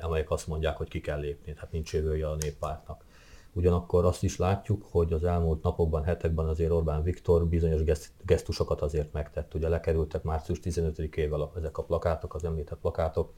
amelyek 0.00 0.30
azt 0.30 0.46
mondják, 0.46 0.76
hogy 0.76 0.88
ki 0.88 1.00
kell 1.00 1.20
lépni, 1.20 1.52
tehát 1.52 1.72
nincs 1.72 1.92
jövője 1.92 2.28
a 2.28 2.36
néppártnak. 2.40 3.04
Ugyanakkor 3.52 4.04
azt 4.04 4.22
is 4.22 4.36
látjuk, 4.36 4.84
hogy 4.90 5.12
az 5.12 5.24
elmúlt 5.24 5.62
napokban, 5.62 6.04
hetekben 6.04 6.46
azért 6.46 6.70
Orbán 6.70 7.02
Viktor 7.02 7.46
bizonyos 7.46 7.80
gesztusokat 8.24 8.80
azért 8.80 9.12
megtett. 9.12 9.54
Ugye 9.54 9.68
lekerültek 9.68 10.22
március 10.22 10.60
15-ével 10.62 11.56
ezek 11.56 11.78
a 11.78 11.82
plakátok, 11.82 12.34
az 12.34 12.44
említett 12.44 12.78
plakátok, 12.78 13.32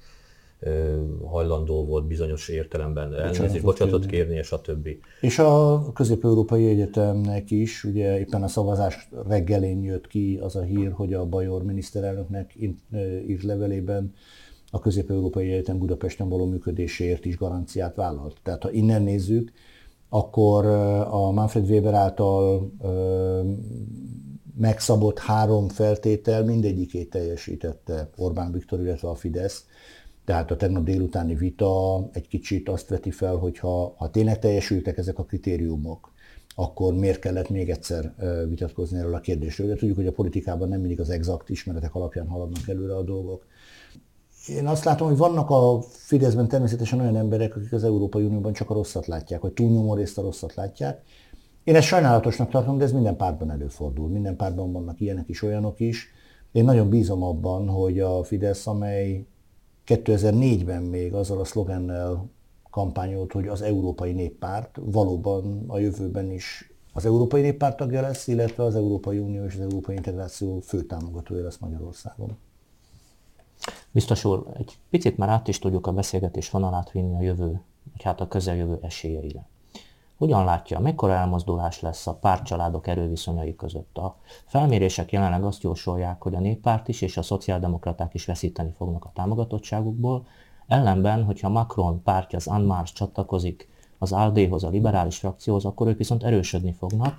hajlandó 1.25 1.85
volt 1.85 2.07
bizonyos 2.07 2.49
értelemben 2.49 3.15
elnézést, 3.15 3.63
bocsánatot 3.63 4.07
kérni, 4.07 4.37
és 4.37 4.53
a 4.53 4.61
többi. 4.61 5.01
És 5.21 5.39
a 5.39 5.83
Közép-Európai 5.95 6.69
Egyetemnek 6.69 7.51
is, 7.51 7.85
ugye 7.85 8.19
éppen 8.19 8.43
a 8.43 8.49
szavazás 8.49 9.09
reggelén 9.29 9.83
jött 9.83 10.07
ki 10.07 10.39
az 10.43 10.57
a 10.57 10.63
hír, 10.63 10.93
hogy 10.93 11.15
a 11.15 11.25
Bajor 11.25 11.63
miniszterelnöknek 11.63 12.55
írt 13.27 13.43
levelében 13.43 14.15
a 14.71 14.79
Közép-Európai 14.79 15.53
Egyetem 15.53 15.79
Budapesten 15.79 16.29
való 16.29 16.47
működéséért 16.47 17.25
is 17.25 17.37
garanciát 17.37 17.95
vállalt. 17.95 18.37
Tehát 18.43 18.63
ha 18.63 18.71
innen 18.71 19.03
nézzük, 19.03 19.53
akkor 20.09 20.67
a 21.11 21.31
Manfred 21.31 21.71
Weber 21.71 21.95
által 21.95 22.71
megszabott 24.59 25.19
három 25.19 25.69
feltétel 25.69 26.45
mindegyikét 26.45 27.11
teljesítette 27.11 28.11
Orbán 28.17 28.53
Viktor, 28.53 28.81
illetve 28.81 29.09
a 29.09 29.15
Fidesz. 29.15 29.65
Tehát 30.27 30.51
a 30.51 30.57
tegnap 30.57 30.85
délutáni 30.85 31.35
vita 31.35 32.09
egy 32.13 32.29
kicsit 32.29 32.69
azt 32.69 32.89
veti 32.89 33.11
fel, 33.11 33.37
hogy 33.37 33.59
ha, 33.59 33.95
ha 33.97 34.11
tényleg 34.11 34.39
teljesültek 34.39 34.99
ezek 34.99 35.19
a 35.19 35.25
kritériumok, 35.25 36.13
akkor 36.55 36.95
miért 36.95 37.19
kellett 37.19 37.49
még 37.49 37.71
egyszer 37.71 38.15
vitatkozni 38.49 38.99
erről 38.99 39.15
a 39.15 39.21
kérdésről. 39.21 39.67
De 39.67 39.75
tudjuk, 39.75 39.97
hogy 39.97 40.07
a 40.07 40.13
politikában 40.13 40.69
nem 40.69 40.81
mindig 40.81 41.01
az 41.01 41.11
exakt 41.11 41.51
ismeretek 41.51 41.95
alapján 41.95 42.29
haladnak 42.29 42.69
előre 42.69 42.97
a 42.97 43.03
dolgok. 43.03 43.47
Én 44.49 44.67
azt 44.67 44.85
látom, 44.85 45.09
hogy 45.09 45.17
vannak 45.17 45.51
a 45.51 45.81
Fideszben 45.83 46.49
természetesen 46.49 47.01
olyan 47.01 47.17
emberek, 47.17 47.57
akik 47.57 47.73
az 47.73 47.85
Európai 47.85 48.25
Unióban 48.25 48.53
csak 48.53 48.71
a 48.71 48.75
rosszat 48.75 49.07
látják, 49.07 49.41
vagy 49.41 49.53
túlnyomó 49.53 49.95
részt 49.95 50.19
a 50.19 50.23
rosszat 50.23 50.55
látják. 50.55 51.03
Én 51.65 51.75
ezt 51.75 51.87
sajnálatosnak 51.87 52.51
tartom, 52.51 52.79
de 52.79 52.85
ez 52.85 52.93
minden 52.93 53.17
pártban 53.17 53.51
előfordul. 53.51 54.09
Minden 54.09 54.37
pártban 54.37 54.73
vannak 54.73 55.01
ilyenek 55.01 55.29
is, 55.29 55.43
olyanok 55.43 55.81
is. 55.81 56.09
Én 56.53 56.65
nagyon 56.65 56.89
bízom 56.89 57.23
abban, 57.23 57.69
hogy 57.69 58.01
a 58.01 58.25
Fidesz, 58.25 58.67
amely 58.67 59.27
2004-ben 59.87 60.83
még 60.83 61.15
azzal 61.15 61.41
a 61.41 61.45
szlogennel 61.45 62.29
kampányolt, 62.71 63.33
hogy 63.33 63.49
az 63.49 63.63
Európai 63.63 64.13
Néppárt 64.13 64.79
valóban 64.81 65.65
a 65.67 65.79
jövőben 65.79 66.31
is 66.31 66.71
az 66.93 67.07
Európai 67.07 67.41
Néppárt 67.41 67.77
tagja 67.77 68.01
lesz, 68.01 68.27
illetve 68.27 68.65
az 68.65 68.75
Európai 68.75 69.19
Unió 69.19 69.45
és 69.45 69.55
az 69.55 69.61
Európai 69.61 69.95
Integráció 69.95 70.61
fő 70.61 70.83
támogatója 70.83 71.43
lesz 71.43 71.59
Magyarországon. 71.59 72.37
Biztos 73.91 74.25
úr, 74.25 74.47
egy 74.57 74.79
picit 74.91 75.17
már 75.17 75.29
át 75.29 75.49
is 75.49 75.59
tudjuk 75.59 75.87
a 75.87 75.93
beszélgetés 75.93 76.51
vonalát 76.51 76.91
vinni 76.91 77.15
a 77.15 77.21
jövő, 77.21 77.61
vagy 77.93 78.03
hát 78.03 78.21
a 78.21 78.29
közeljövő 78.29 78.79
esélyeire. 78.83 79.47
Hogyan 80.19 80.45
látja, 80.45 80.79
mekkora 80.79 81.13
elmozdulás 81.13 81.81
lesz 81.81 82.07
a 82.07 82.15
pártcsaládok 82.15 82.87
erőviszonyai 82.87 83.57
között? 83.57 83.99
A 83.99 84.17
felmérések 84.47 85.13
jelenleg 85.13 85.45
azt 85.45 85.63
jósolják, 85.63 86.23
hogy 86.23 86.35
a 86.35 86.41
néppárt 86.41 86.89
is 86.89 87.01
és 87.01 87.17
a 87.17 87.23
szociáldemokraták 87.23 88.15
is 88.15 88.25
veszíteni 88.25 88.73
fognak 88.77 89.05
a 89.05 89.11
támogatottságukból, 89.15 90.27
ellenben, 90.67 91.25
hogyha 91.25 91.49
Macron 91.49 92.03
pártja 92.03 92.39
az 92.39 92.47
Anmars 92.47 92.93
csatlakozik 92.93 93.69
az 93.99 94.13
ALDE-hoz, 94.13 94.65
a 94.65 94.69
liberális 94.69 95.17
frakcióhoz, 95.17 95.65
akkor 95.65 95.87
ők 95.87 95.99
viszont 95.99 96.25
erősödni 96.25 96.73
fognak, 96.73 97.15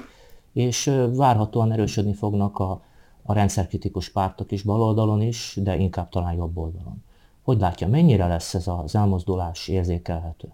és 0.54 0.94
várhatóan 1.16 1.72
erősödni 1.72 2.14
fognak 2.14 2.60
a 2.60 2.82
a 3.30 3.34
rendszerkritikus 3.34 4.10
pártok 4.10 4.52
is 4.52 4.62
baloldalon 4.62 5.22
is, 5.22 5.60
de 5.64 5.76
inkább 5.76 6.10
talán 6.10 6.34
jobb 6.34 6.58
oldalon. 6.58 7.04
Hogy 7.44 7.60
látja, 7.60 7.88
mennyire 7.88 8.28
lesz 8.28 8.54
ez 8.54 8.68
az 8.68 8.96
elmozdulás 8.96 9.68
érzékelhető? 9.68 10.54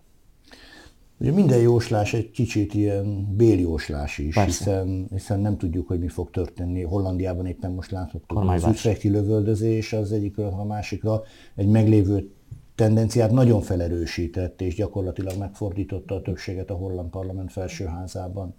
Ugye 1.23 1.31
minden 1.31 1.59
jóslás 1.59 2.13
egy 2.13 2.31
kicsit 2.31 2.73
ilyen 2.73 3.35
béljóslás 3.35 4.17
is, 4.17 4.37
hiszen, 4.37 5.07
hiszen 5.11 5.39
nem 5.39 5.57
tudjuk, 5.57 5.87
hogy 5.87 5.99
mi 5.99 6.07
fog 6.07 6.29
történni. 6.29 6.81
Hollandiában 6.81 7.45
éppen 7.45 7.71
most 7.71 7.91
láthattuk, 7.91 8.37
hogy 8.37 8.47
az 8.47 8.65
ütreki 8.65 9.09
lövöldözés 9.09 9.93
az 9.93 10.11
egyikről 10.11 10.47
a 10.47 10.63
másikra 10.65 11.21
egy 11.55 11.67
meglévő 11.67 12.31
tendenciát 12.75 13.31
nagyon 13.31 13.61
felerősített, 13.61 14.61
és 14.61 14.75
gyakorlatilag 14.75 15.37
megfordította 15.37 16.15
a 16.15 16.21
többséget 16.21 16.69
a 16.69 16.73
holland 16.73 17.09
parlament 17.09 17.51
felsőházában 17.51 18.55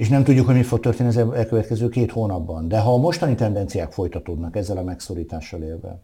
és 0.00 0.08
nem 0.08 0.24
tudjuk, 0.24 0.46
hogy 0.46 0.54
mi 0.54 0.62
fog 0.62 0.80
történni 0.80 1.08
az 1.08 1.16
elkövetkező 1.16 1.88
két 1.88 2.10
hónapban. 2.10 2.68
De 2.68 2.78
ha 2.78 2.92
a 2.92 2.96
mostani 2.96 3.34
tendenciák 3.34 3.92
folytatódnak 3.92 4.56
ezzel 4.56 4.76
a 4.76 4.82
megszorítással 4.82 5.62
élve, 5.62 6.00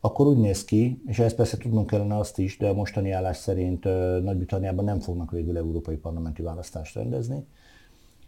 akkor 0.00 0.26
úgy 0.26 0.38
néz 0.38 0.64
ki, 0.64 1.02
és 1.06 1.18
ezt 1.18 1.36
persze 1.36 1.56
tudnunk 1.56 1.86
kellene 1.86 2.18
azt 2.18 2.38
is, 2.38 2.56
de 2.56 2.68
a 2.68 2.74
mostani 2.74 3.10
állás 3.10 3.36
szerint 3.36 3.84
Nagy-Britanniában 4.22 4.84
nem 4.84 5.00
fognak 5.00 5.30
végül 5.30 5.56
európai 5.56 5.96
parlamenti 5.96 6.42
választást 6.42 6.94
rendezni. 6.94 7.46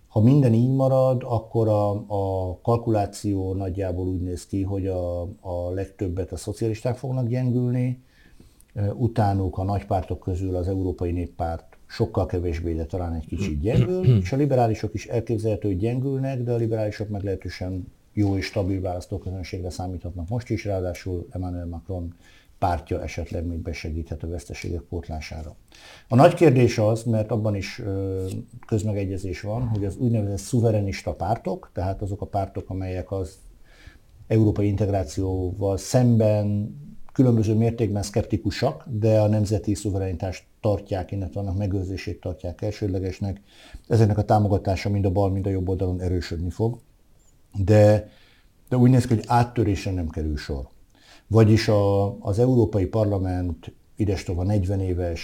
Ha 0.09 0.21
minden 0.21 0.53
így 0.53 0.71
marad, 0.71 1.23
akkor 1.27 1.69
a, 1.69 1.91
a 1.91 2.59
kalkuláció 2.63 3.55
nagyjából 3.55 4.07
úgy 4.07 4.21
néz 4.21 4.47
ki, 4.47 4.63
hogy 4.63 4.87
a, 4.87 5.23
a 5.41 5.71
legtöbbet 5.75 6.33
a 6.33 6.37
szocialisták 6.37 6.97
fognak 6.97 7.29
gyengülni, 7.29 8.03
utánuk 8.95 9.59
a 9.59 9.65
nagypártok 9.65 10.19
közül 10.19 10.57
az 10.57 10.69
Európai 10.69 11.11
Néppárt 11.11 11.77
sokkal 11.87 12.27
kevésbé, 12.27 12.75
de 12.75 12.85
talán 12.85 13.15
egy 13.15 13.27
kicsit 13.27 13.61
gyengül, 13.61 14.19
és 14.21 14.33
a 14.33 14.37
liberálisok 14.37 14.95
is 14.95 15.07
elképzelhető, 15.07 15.69
hogy 15.69 15.79
gyengülnek, 15.79 16.43
de 16.43 16.53
a 16.53 16.57
liberálisok 16.57 17.09
meglehetősen 17.09 17.93
jó 18.13 18.37
és 18.37 18.45
stabil 18.45 18.81
választóközönségre 18.81 19.71
számíthatnak 19.71 20.29
most 20.29 20.51
is, 20.51 20.65
ráadásul 20.65 21.27
Emmanuel 21.31 21.67
Macron 21.67 22.15
pártja 22.59 23.03
esetleg 23.03 23.47
még 23.47 23.59
besegíthet 23.59 24.23
a 24.23 24.29
veszteségek 24.29 24.81
pótlására. 24.81 25.57
A 26.09 26.15
nagy 26.15 26.35
kérdés 26.35 26.79
az, 26.79 27.03
mert 27.03 27.31
abban 27.31 27.55
is 27.55 27.83
közmegegyezés 28.67 29.41
van, 29.41 29.69
hogy 29.69 29.85
az 29.85 29.97
úgynevezett 29.97 30.39
szuverenista 30.39 31.15
pártok, 31.15 31.71
tehát 31.75 32.03
azok 32.03 32.21
a 32.21 32.27
pártok, 32.27 32.71
amelyek 32.71 33.13
az 33.13 33.39
európai 34.27 34.67
integrációval 34.67 35.77
szemben 35.77 36.77
különböző 37.13 37.55
mértékben 37.55 38.03
szkeptikusak, 38.03 38.85
de 38.91 39.21
a 39.21 39.29
nemzeti 39.29 39.75
szuverenitást 39.75 40.45
tartják, 40.61 41.13
illetve 41.13 41.41
annak 41.41 41.57
megőrzését 41.57 42.21
tartják 42.21 42.63
elsődlegesnek. 42.63 43.41
Ezeknek 43.89 44.19
a 44.19 44.25
támogatása 44.25 44.89
mind 44.89 45.05
a 45.05 45.11
bal, 45.11 45.31
mind 45.31 45.47
a 45.47 45.51
jobb 45.51 45.69
oldalon 45.69 46.01
erősödni 46.01 46.51
fog. 46.51 46.79
De, 47.65 48.11
de 48.69 48.77
úgy 48.77 48.91
néz 48.91 49.07
ki, 49.07 49.15
hogy 49.15 49.25
áttörésre 49.27 49.91
nem 49.91 50.09
kerül 50.09 50.37
sor. 50.37 50.69
Vagyis 51.27 51.69
a, 51.69 52.17
az 52.21 52.39
Európai 52.39 52.87
Parlament 52.87 53.73
idestova 53.97 54.43
40 54.43 54.81
éves 54.81 55.23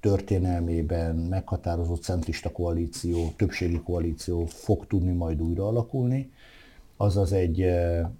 történelmében 0.00 1.16
meghatározott 1.16 2.02
centrista 2.02 2.52
koalíció, 2.52 3.32
többségi 3.36 3.80
koalíció 3.80 4.44
fog 4.44 4.86
tudni 4.86 5.12
majd 5.12 5.40
újra 5.40 5.66
alakulni, 5.66 6.32
azaz 6.96 7.32
egy 7.32 7.66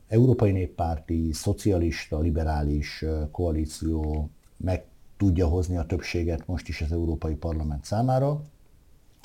európai 0.09 0.51
néppárti, 0.51 1.33
szocialista, 1.33 2.21
liberális 2.21 3.05
koalíció 3.31 4.29
meg 4.57 4.85
tudja 5.17 5.47
hozni 5.47 5.77
a 5.77 5.87
többséget 5.87 6.47
most 6.47 6.69
is 6.69 6.81
az 6.81 6.93
Európai 6.93 7.35
Parlament 7.35 7.85
számára, 7.85 8.43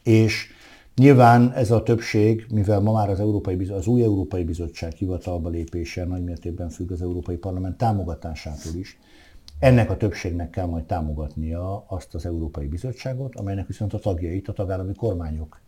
és 0.03 0.47
nyilván 0.97 1.51
ez 1.53 1.71
a 1.71 1.83
többség, 1.83 2.45
mivel 2.53 2.79
ma 2.79 2.91
már 2.91 3.09
az, 3.09 3.19
Európai, 3.19 3.67
az 3.67 3.87
új 3.87 4.03
Európai 4.03 4.43
Bizottság 4.43 4.91
hivatalba 4.91 5.49
lépése 5.49 6.05
nagymértékben 6.05 6.69
függ 6.69 6.91
az 6.91 7.01
Európai 7.01 7.37
Parlament 7.37 7.77
támogatásától 7.77 8.73
is, 8.73 8.99
ennek 9.59 9.89
a 9.89 9.97
többségnek 9.97 10.49
kell 10.49 10.65
majd 10.65 10.85
támogatnia 10.85 11.85
azt 11.87 12.15
az 12.15 12.25
Európai 12.25 12.67
Bizottságot, 12.67 13.35
amelynek 13.35 13.67
viszont 13.67 13.93
a 13.93 13.99
tagjait 13.99 14.47
a 14.47 14.53
tagállami 14.53 14.93
kormányok 14.93 15.61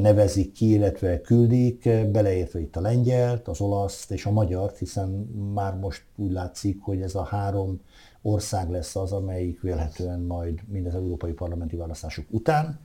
nevezik 0.00 0.52
ki, 0.52 0.72
illetve 0.72 1.20
küldik, 1.20 1.88
beleértve 2.12 2.60
itt 2.60 2.76
a 2.76 2.80
lengyelt, 2.80 3.48
az 3.48 3.60
olaszt 3.60 4.10
és 4.10 4.26
a 4.26 4.30
magyart, 4.30 4.78
hiszen 4.78 5.08
már 5.54 5.74
most 5.74 6.04
úgy 6.16 6.32
látszik, 6.32 6.80
hogy 6.80 7.00
ez 7.00 7.14
a 7.14 7.22
három 7.22 7.80
ország 8.22 8.70
lesz 8.70 8.96
az, 8.96 9.12
amelyik 9.12 9.60
vélhetően 9.60 10.20
majd 10.20 10.60
mind 10.68 10.86
az 10.86 10.94
európai 10.94 11.32
parlamenti 11.32 11.76
választások 11.76 12.24
után, 12.30 12.80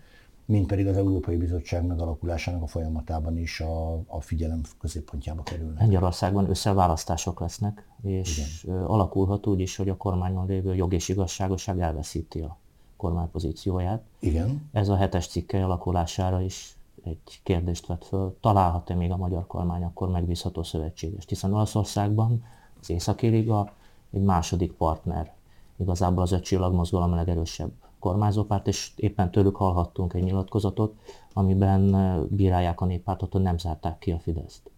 mint 0.46 0.68
pedig 0.68 0.88
az 0.88 0.98
Európai 0.98 1.38
Bizottság 1.38 1.86
megalakulásának 1.86 2.62
a 2.62 2.68
folyamatában 2.68 3.38
is 3.38 3.60
a, 3.60 3.94
a 4.08 4.22
figyelem 4.22 4.62
középpontjába 4.80 5.44
kerülnek. 5.44 5.80
Lengyelországban 5.80 6.50
összeválasztások 6.50 7.40
lesznek, 7.40 7.88
és 8.02 8.64
Igen. 8.64 8.84
alakulhat 8.84 9.48
úgy 9.48 9.60
is, 9.60 9.76
hogy 9.76 9.90
a 9.90 9.98
kormányon 9.98 10.46
lévő 10.46 10.76
jog 10.76 10.94
és 10.94 11.10
igazságosság 11.10 11.80
elveszíti 11.80 12.40
a 12.40 12.58
kormány 12.98 13.32
pozícióját. 13.32 14.04
Igen. 14.20 14.70
Ez 14.72 14.90
a 14.90 14.96
hetes 14.96 15.28
cikke 15.28 15.64
alakulására 15.64 16.42
is 16.42 16.78
egy 17.04 17.40
kérdést 17.44 17.88
vett 17.88 18.04
föl. 18.04 18.38
Találhat-e 18.42 18.96
még 18.96 19.12
a 19.12 19.18
magyar 19.18 19.48
kormány 19.48 19.84
akkor 19.84 20.10
megbízható 20.10 20.64
szövetségest? 20.64 21.30
Hiszen 21.30 21.54
Olaszországban 21.54 22.44
az 22.82 22.90
Északi 22.90 23.28
Liga 23.28 23.72
egy 24.12 24.22
második 24.22 24.72
partner. 24.72 25.34
Igazából 25.78 26.24
az 26.24 26.32
öt 26.32 26.44
csillagmozgalom 26.44 27.12
a 27.12 27.16
legerősebb 27.16 27.72
kormányzópárt, 28.04 28.68
és 28.68 28.92
éppen 28.96 29.32
tőlük 29.32 29.56
hallhattunk 29.56 30.14
egy 30.14 30.24
nyilatkozatot, 30.24 30.94
amiben 31.34 31.96
bírálják 32.30 32.82
a 32.82 32.86
néppártot, 32.86 33.32
hogy 33.32 33.42
nem 33.42 33.58
zárták 33.58 33.98
ki 33.98 34.12
a 34.12 34.20
Fideszt. 34.20 34.72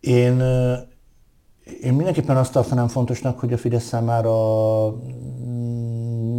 Én, 0.00 0.40
én 1.82 1.94
mindenképpen 1.94 2.36
azt 2.36 2.52
tartanám 2.52 2.88
fontosnak, 2.88 3.38
hogy 3.38 3.52
a 3.52 3.58
Fidesz 3.58 3.84
számára 3.84 4.34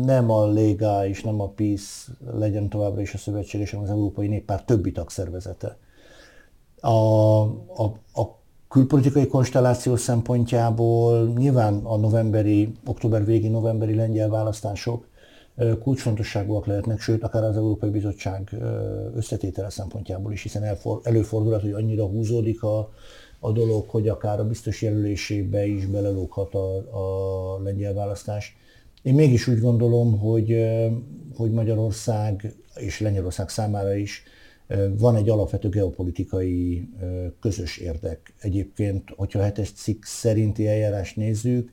nem 0.06 0.30
a 0.32 0.46
Lega 0.46 1.08
és 1.08 1.24
nem 1.24 1.42
a 1.42 1.48
PISZ 1.48 2.10
legyen 2.34 2.70
továbbra 2.70 3.01
is 3.01 3.13
a 3.13 3.18
szövetséges, 3.18 3.72
hanem 3.72 3.86
az 3.86 3.92
Európai 3.92 4.27
Néppárt 4.27 4.65
többi 4.65 4.92
tagszervezete. 4.92 5.77
A, 6.80 6.92
a, 6.92 7.84
a 8.13 8.39
külpolitikai 8.68 9.27
konstelláció 9.27 9.96
szempontjából 9.96 11.27
nyilván 11.27 11.80
a 11.84 11.98
novemberi, 11.98 12.74
október 12.86 13.25
végi 13.25 13.48
novemberi 13.48 13.96
lengyel 13.96 14.30
választások 14.30 15.12
kulcsfontosságúak 15.79 16.65
lehetnek, 16.65 17.00
sőt, 17.00 17.24
akár 17.24 17.43
az 17.43 17.55
Európai 17.55 17.89
Bizottság 17.89 18.55
összetétele 19.15 19.69
szempontjából 19.69 20.31
is, 20.31 20.41
hiszen 20.41 20.77
előfordulhat, 21.03 21.62
hogy 21.62 21.72
annyira 21.72 22.05
húzódik 22.05 22.63
a, 22.63 22.91
a 23.39 23.51
dolog, 23.51 23.89
hogy 23.89 24.07
akár 24.07 24.39
a 24.39 24.48
biztos 24.48 24.81
jelölésébe 24.81 25.65
is 25.65 25.86
belelóghat 25.86 26.53
a, 26.53 26.75
a 26.75 27.62
lengyel 27.63 27.93
választás. 27.93 28.55
Én 29.01 29.13
mégis 29.13 29.48
úgy 29.48 29.60
gondolom, 29.60 30.19
hogy, 30.19 30.65
hogy 31.36 31.51
Magyarország 31.51 32.55
és 32.75 33.00
Lengyelország 33.00 33.50
számára 33.50 33.95
is 33.95 34.24
van 34.98 35.15
egy 35.15 35.29
alapvető 35.29 35.69
geopolitikai 35.69 36.89
közös 37.39 37.77
érdek. 37.77 38.33
Egyébként, 38.39 39.10
hogyha 39.15 39.39
a 39.39 39.43
hetes 39.43 39.72
cikk 39.72 40.03
szerinti 40.03 40.67
eljárást 40.67 41.15
nézzük, 41.15 41.72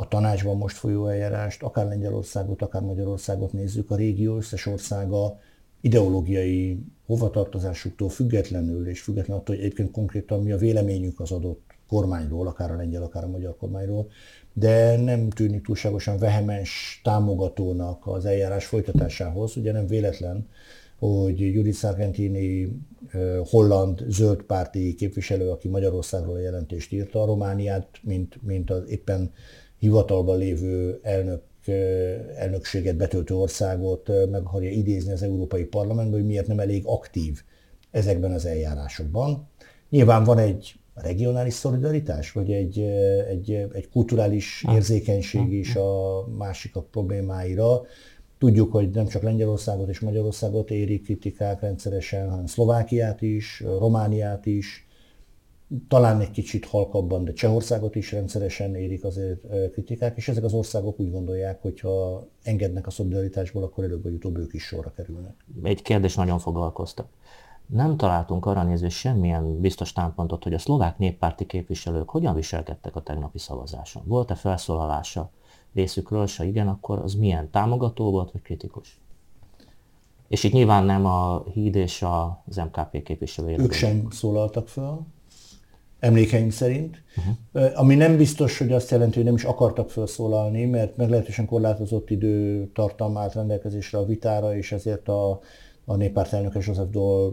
a 0.00 0.08
tanácsban 0.08 0.56
most 0.56 0.76
folyó 0.76 1.06
eljárást, 1.06 1.62
akár 1.62 1.86
Lengyelországot, 1.86 2.62
akár 2.62 2.82
Magyarországot 2.82 3.52
nézzük, 3.52 3.90
a 3.90 3.96
régió 3.96 4.36
összes 4.36 4.66
országa 4.66 5.38
ideológiai 5.80 6.78
hovatartozásuktól 7.06 8.08
függetlenül, 8.08 8.88
és 8.88 9.00
függetlenül 9.00 9.42
attól, 9.42 9.54
hogy 9.54 9.64
egyébként 9.64 9.90
konkrétan 9.90 10.42
mi 10.42 10.52
a 10.52 10.56
véleményük 10.56 11.20
az 11.20 11.30
adott 11.30 11.62
kormányról, 11.88 12.46
akár 12.46 12.70
a 12.70 12.76
lengyel, 12.76 13.02
akár 13.02 13.24
a 13.24 13.28
magyar 13.28 13.56
kormányról, 13.56 14.08
de 14.52 14.96
nem 14.96 15.30
tűnik 15.30 15.64
túlságosan 15.64 16.18
vehemens 16.18 17.00
támogatónak 17.04 18.06
az 18.06 18.24
eljárás 18.24 18.66
folytatásához. 18.66 19.56
Ugye 19.56 19.72
nem 19.72 19.86
véletlen, 19.86 20.48
hogy 20.98 21.40
Judith 21.40 21.78
Sargentini 21.78 22.78
holland 23.44 24.04
zöld 24.08 24.42
párti 24.42 24.94
képviselő, 24.94 25.50
aki 25.50 25.68
Magyarországról 25.68 26.40
jelentést 26.40 26.92
írta, 26.92 27.22
a 27.22 27.26
Romániát, 27.26 27.88
mint, 28.02 28.38
mint 28.42 28.70
az 28.70 28.88
éppen 28.88 29.32
hivatalban 29.78 30.38
lévő 30.38 30.98
elnök 31.02 31.42
elnökséget 32.36 32.96
betöltő 32.96 33.34
országot 33.34 34.10
meg 34.30 34.40
akarja 34.40 34.70
idézni 34.70 35.12
az 35.12 35.22
Európai 35.22 35.64
Parlamentben, 35.64 36.18
hogy 36.18 36.28
miért 36.28 36.46
nem 36.46 36.60
elég 36.60 36.82
aktív 36.86 37.42
ezekben 37.90 38.32
az 38.32 38.46
eljárásokban. 38.46 39.48
Nyilván 39.90 40.24
van 40.24 40.38
egy 40.38 40.74
regionális 40.94 41.54
szolidaritás, 41.54 42.32
vagy 42.32 42.52
egy, 42.52 42.80
egy, 43.28 43.50
egy 43.72 43.88
kulturális 43.88 44.64
érzékenység 44.74 45.52
is 45.52 45.76
a 45.76 46.24
másikak 46.36 46.90
problémáira. 46.90 47.82
Tudjuk, 48.38 48.72
hogy 48.72 48.90
nem 48.90 49.06
csak 49.06 49.22
Lengyelországot 49.22 49.88
és 49.88 50.00
Magyarországot 50.00 50.70
érik 50.70 51.02
kritikák 51.02 51.60
rendszeresen, 51.60 52.30
hanem 52.30 52.46
Szlovákiát 52.46 53.22
is, 53.22 53.60
Romániát 53.60 54.46
is, 54.46 54.87
talán 55.88 56.20
egy 56.20 56.30
kicsit 56.30 56.64
halkabban, 56.64 57.24
de 57.24 57.32
Csehországot 57.32 57.94
is 57.94 58.12
rendszeresen 58.12 58.74
érik 58.74 59.04
azért 59.04 59.70
kritikák, 59.72 60.16
és 60.16 60.28
ezek 60.28 60.44
az 60.44 60.52
országok 60.52 61.00
úgy 61.00 61.10
gondolják, 61.10 61.62
hogy 61.62 61.80
ha 61.80 62.26
engednek 62.42 62.86
a 62.86 62.90
szolidaritásból, 62.90 63.62
akkor 63.62 63.84
előbb 63.84 64.02
vagy 64.02 64.12
utóbb 64.12 64.38
ők 64.38 64.54
is 64.54 64.62
sorra 64.62 64.92
kerülnek. 64.92 65.44
Egy 65.62 65.82
kérdés 65.82 66.14
nagyon 66.14 66.38
foglalkoztak. 66.38 67.08
Nem 67.66 67.96
találtunk 67.96 68.46
arra 68.46 68.62
nézve 68.62 68.88
semmilyen 68.88 69.60
biztos 69.60 69.92
támpontot, 69.92 70.42
hogy 70.42 70.54
a 70.54 70.58
szlovák 70.58 70.98
néppárti 70.98 71.46
képviselők 71.46 72.08
hogyan 72.08 72.34
viselkedtek 72.34 72.96
a 72.96 73.02
tegnapi 73.02 73.38
szavazáson. 73.38 74.02
Volt-e 74.06 74.34
felszólalása 74.34 75.30
részükről, 75.74 76.26
se 76.26 76.44
igen, 76.44 76.68
akkor 76.68 76.98
az 76.98 77.14
milyen 77.14 77.50
támogató 77.50 78.10
volt, 78.10 78.30
vagy 78.32 78.42
kritikus? 78.42 79.00
És 80.28 80.44
itt 80.44 80.52
nyilván 80.52 80.84
nem 80.84 81.06
a 81.06 81.44
híd 81.52 81.74
és 81.74 82.04
az 82.46 82.56
MKP 82.56 83.02
képviselői. 83.02 83.58
Ők 83.58 83.72
sem 83.72 84.06
szólaltak 84.10 84.68
fel 84.68 85.06
emlékeim 85.98 86.50
szerint, 86.50 87.02
uh-huh. 87.16 87.80
ami 87.80 87.94
nem 87.94 88.16
biztos, 88.16 88.58
hogy 88.58 88.72
azt 88.72 88.90
jelenti, 88.90 89.14
hogy 89.14 89.24
nem 89.24 89.34
is 89.34 89.44
akartak 89.44 89.90
felszólalni, 89.90 90.64
mert 90.64 90.96
meglehetősen 90.96 91.46
korlátozott 91.46 92.10
idő 92.10 92.66
tartam 92.74 93.16
állt 93.16 93.34
rendelkezésre 93.34 93.98
a 93.98 94.04
vitára, 94.04 94.56
és 94.56 94.72
ezért 94.72 95.08
a, 95.08 95.40
a 95.84 95.96
néppárt 95.96 96.32
elnöke 96.32 96.60
Joseph 96.62 96.90
Dole 96.90 97.32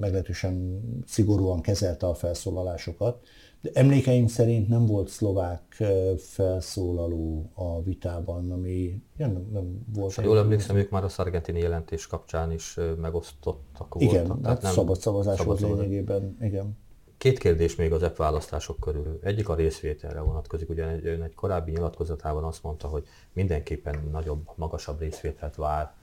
meglehetősen 0.00 0.80
szigorúan 1.06 1.60
kezelte 1.60 2.06
a 2.06 2.14
felszólalásokat. 2.14 3.26
De 3.62 3.70
emlékeim 3.72 4.26
szerint 4.26 4.68
nem 4.68 4.86
volt 4.86 5.08
szlovák 5.08 5.82
felszólaló 6.16 7.50
a 7.54 7.82
vitában, 7.82 8.50
ami 8.50 9.02
ja, 9.16 9.26
nem, 9.26 9.48
nem 9.52 9.86
volt. 9.94 10.14
Ha 10.14 10.22
jól 10.22 10.38
emlékszem, 10.38 10.76
ők 10.76 10.90
már 10.90 11.04
a 11.04 11.08
szargentini 11.08 11.58
jelentés 11.58 12.06
kapcsán 12.06 12.52
is 12.52 12.78
megosztottak 13.00 13.94
Igen, 13.98 14.26
voltak. 14.26 14.46
Hát 14.46 14.62
nem 14.62 14.72
szabad 14.72 15.00
szavazás 15.00 15.40
volt 15.40 15.60
lényegében. 15.60 16.36
Igen. 16.40 16.76
Két 17.20 17.38
kérdés 17.38 17.76
még 17.76 17.92
az 17.92 18.02
EP 18.02 18.16
választások 18.16 18.80
körül. 18.80 19.18
Egyik 19.22 19.48
a 19.48 19.54
részvételre 19.54 20.20
vonatkozik, 20.20 20.68
ugye 20.68 20.88
egy, 20.88 21.06
egy 21.06 21.34
korábbi 21.34 21.70
nyilatkozatában 21.70 22.44
azt 22.44 22.62
mondta, 22.62 22.88
hogy 22.88 23.06
mindenképpen 23.32 24.08
nagyobb, 24.12 24.50
magasabb 24.54 25.00
részvételt 25.00 25.54
vár, 25.54 25.94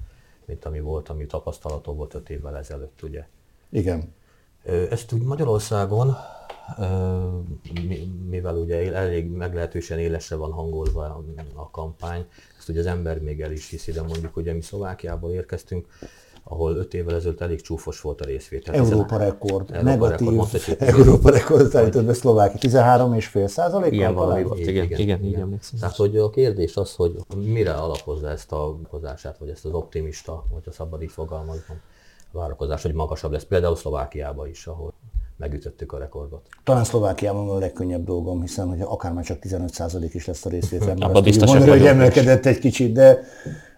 mint 0.46 0.66
ami 0.66 0.80
volt, 0.80 1.10
ami 1.10 1.26
tapasztalató 1.26 1.94
volt 1.94 2.14
öt 2.14 2.30
évvel 2.30 2.58
ezelőtt, 2.58 3.02
ugye? 3.04 3.28
Igen. 3.70 4.14
Ezt 4.64 5.12
úgy 5.12 5.22
Magyarországon, 5.22 6.16
mivel 8.30 8.56
ugye 8.56 8.94
elég 8.94 9.30
meglehetősen 9.30 10.00
élesre 10.00 10.36
van 10.36 10.52
hangolva 10.52 11.24
a 11.54 11.70
kampány, 11.70 12.26
ezt 12.58 12.70
ugye 12.70 12.80
az 12.80 12.86
ember 12.86 13.22
még 13.22 13.42
el 13.42 13.52
is 13.52 13.70
hiszi, 13.70 13.92
de 13.92 14.02
mondjuk 14.02 14.36
ugye 14.36 14.54
mi 14.54 14.62
Szlovákiából 14.62 15.32
érkeztünk, 15.32 15.88
ahol 16.50 16.76
öt 16.76 16.94
évvel 16.94 17.16
ezelőtt 17.16 17.42
elég 17.42 17.62
csúfos 17.62 18.02
volt 18.02 18.22
a 18.22 18.26
részvétel. 18.26 18.76
Európa 18.76 19.18
rekord, 19.18 19.72
Európa 19.72 19.90
negatív 19.90 20.28
rekord, 20.28 20.82
Európa 20.82 21.30
rekord 21.30 21.76
állított 21.76 22.06
be 22.06 22.14
Szlovákia, 22.14 22.72
13,5 22.72 23.48
százalék? 23.48 23.92
Igen, 23.92 24.14
valami 24.14 24.44
volt, 24.44 24.60
igen, 24.60 24.70
igen, 24.74 25.00
igen, 25.00 25.00
igen, 25.00 25.48
igen. 25.48 25.60
Tehát, 25.80 25.96
hogy 25.96 26.18
a 26.18 26.30
kérdés 26.30 26.76
az, 26.76 26.96
hogy 26.96 27.16
mire 27.36 27.74
alapozza 27.74 28.30
ezt 28.30 28.52
a 28.52 28.78
hozását, 28.90 29.38
vagy 29.38 29.50
ezt 29.50 29.66
az 29.66 29.74
optimista, 29.74 30.46
vagy 30.54 30.64
a 30.66 30.72
szabad 30.72 31.02
így 31.02 31.12
fogalmazom, 31.12 31.80
várakozás, 32.32 32.82
hogy 32.82 32.94
magasabb 32.94 33.32
lesz, 33.32 33.46
például 33.46 33.76
Szlovákiában 33.76 34.48
is, 34.48 34.68
ahol 34.68 34.94
megütöttük 35.38 35.92
a 35.92 35.98
rekordot. 35.98 36.48
Talán 36.64 36.84
Szlovákiában 36.84 37.50
a 37.50 37.58
legkönnyebb 37.58 38.04
dolgom, 38.04 38.42
hiszen 38.42 38.68
hogy 38.68 38.82
akár 38.82 39.14
már 39.14 39.24
csak 39.24 39.38
15% 39.42 40.10
is 40.12 40.26
lesz 40.26 40.46
a 40.46 40.50
részvétel, 40.50 40.96
mert 40.96 41.24
biztos 41.24 41.50
mondani, 41.50 41.72
hogy 41.72 41.86
emelkedett 41.86 42.46
egy 42.46 42.60
kicsit, 42.60 42.92
de 42.92 43.20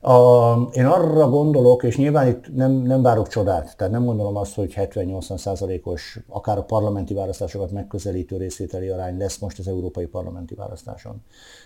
a, 0.01 0.53
én 0.71 0.85
arra 0.85 1.29
gondolok, 1.29 1.83
és 1.83 1.97
nyilván 1.97 2.27
itt 2.27 2.55
nem, 2.55 2.71
nem 2.71 3.01
várok 3.01 3.27
csodát, 3.27 3.77
tehát 3.77 3.93
nem 3.93 4.05
gondolom 4.05 4.35
azt, 4.35 4.55
hogy 4.55 4.73
70-80%-os, 4.77 6.19
akár 6.27 6.57
a 6.57 6.63
parlamenti 6.63 7.13
választásokat 7.13 7.71
megközelítő 7.71 8.37
részvételi 8.37 8.87
arány 8.87 9.17
lesz 9.17 9.37
most 9.37 9.59
az 9.59 9.67
európai 9.67 10.05
parlamenti 10.05 10.55
választáson. 10.55 11.21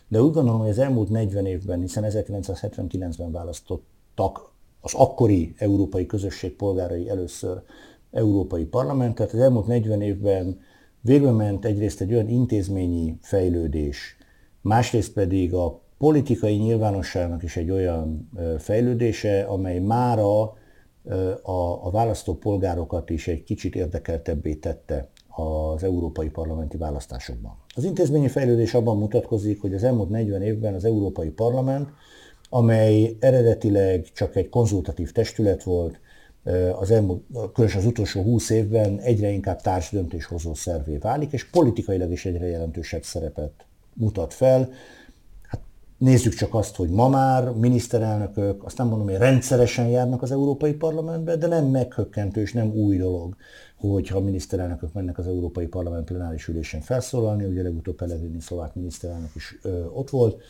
De 0.07 0.21
úgy 0.21 0.33
gondolom, 0.33 0.59
hogy 0.59 0.69
az 0.69 0.79
elmúlt 0.79 1.09
40 1.09 1.45
évben, 1.45 1.79
hiszen 1.79 2.03
1979-ben 2.07 3.31
választottak 3.31 4.51
az 4.81 4.93
akkori 4.93 5.55
európai 5.57 6.05
közösség 6.05 6.55
polgárai 6.55 7.09
először 7.09 7.61
európai 8.13 8.65
parlamentet, 8.65 9.33
az 9.33 9.39
elmúlt 9.39 9.67
40 9.67 10.01
évben 10.01 10.59
végbe 11.01 11.31
ment 11.31 11.65
egyrészt 11.65 12.01
egy 12.01 12.13
olyan 12.13 12.27
intézményi 12.27 13.17
fejlődés, 13.21 14.17
másrészt 14.61 15.13
pedig 15.13 15.53
a 15.53 15.81
politikai 15.97 16.55
nyilvánosságnak 16.55 17.43
is 17.43 17.57
egy 17.57 17.71
olyan 17.71 18.29
fejlődése, 18.57 19.41
amely 19.41 19.79
mára 19.79 20.41
a, 21.41 21.85
a 21.85 21.91
választópolgárokat 21.91 23.09
is 23.09 23.27
egy 23.27 23.43
kicsit 23.43 23.75
érdekeltebbé 23.75 24.53
tette 24.53 25.09
az 25.27 25.83
európai 25.83 26.29
parlamenti 26.29 26.77
választásokban. 26.77 27.57
Az 27.75 27.83
intézményi 27.83 28.27
fejlődés 28.27 28.73
abban 28.73 28.97
mutatkozik, 28.97 29.61
hogy 29.61 29.73
az 29.73 29.83
elmúlt 29.83 30.09
40 30.09 30.41
évben 30.41 30.73
az 30.73 30.85
Európai 30.85 31.29
Parlament, 31.29 31.89
amely 32.49 33.17
eredetileg 33.19 34.11
csak 34.13 34.35
egy 34.35 34.49
konzultatív 34.49 35.11
testület 35.11 35.63
volt, 35.63 35.99
az 36.79 36.91
elmúlt, 36.91 37.23
különösen 37.53 37.81
az 37.81 37.87
utolsó 37.87 38.21
20 38.21 38.49
évben 38.49 38.99
egyre 38.99 39.29
inkább 39.29 39.61
társdöntéshozó 39.61 40.53
szervé 40.53 40.97
válik, 40.97 41.31
és 41.31 41.49
politikailag 41.49 42.11
is 42.11 42.25
egyre 42.25 42.47
jelentősebb 42.47 43.03
szerepet 43.03 43.65
mutat 43.93 44.33
fel. 44.33 44.69
Hát 45.41 45.61
nézzük 45.97 46.33
csak 46.33 46.53
azt, 46.53 46.75
hogy 46.75 46.89
ma 46.89 47.09
már 47.09 47.51
miniszterelnökök, 47.51 48.63
azt 48.63 48.77
nem 48.77 48.87
mondom, 48.87 49.07
hogy 49.07 49.17
rendszeresen 49.17 49.87
járnak 49.87 50.21
az 50.21 50.31
Európai 50.31 50.73
Parlamentbe, 50.73 51.35
de 51.35 51.47
nem 51.47 51.65
meghökkentő 51.65 52.41
és 52.41 52.53
nem 52.53 52.71
új 52.71 52.97
dolog, 52.97 53.35
hogyha 53.77 54.17
a 54.17 54.21
miniszterelnökök 54.21 54.93
mennek 54.93 55.17
az 55.17 55.27
Európai 55.27 55.67
Parlament 55.67 56.05
plenáris 56.05 56.47
ülésen 56.47 56.81
felszólalni, 56.81 57.43
ugye 57.43 57.61
legutóbb 57.61 57.95
Pellegrini 57.95 58.39
szlovák 58.39 58.75
miniszterelnök 58.75 59.35
is 59.35 59.59
ö, 59.61 59.85
ott 59.85 60.09
volt, 60.09 60.41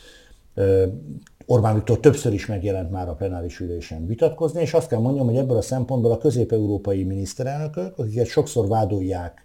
Orbán 1.45 1.75
Viktor 1.75 1.99
többször 1.99 2.33
is 2.33 2.45
megjelent 2.45 2.91
már 2.91 3.09
a 3.09 3.13
plenáris 3.13 3.59
ülésen 3.59 4.07
vitatkozni, 4.07 4.61
és 4.61 4.73
azt 4.73 4.87
kell 4.87 4.99
mondjam, 4.99 5.25
hogy 5.25 5.35
ebből 5.35 5.57
a 5.57 5.61
szempontból 5.61 6.11
a 6.11 6.17
közép-európai 6.17 7.03
miniszterelnökök, 7.03 7.97
akiket 7.97 8.25
sokszor 8.25 8.67
vádolják 8.67 9.43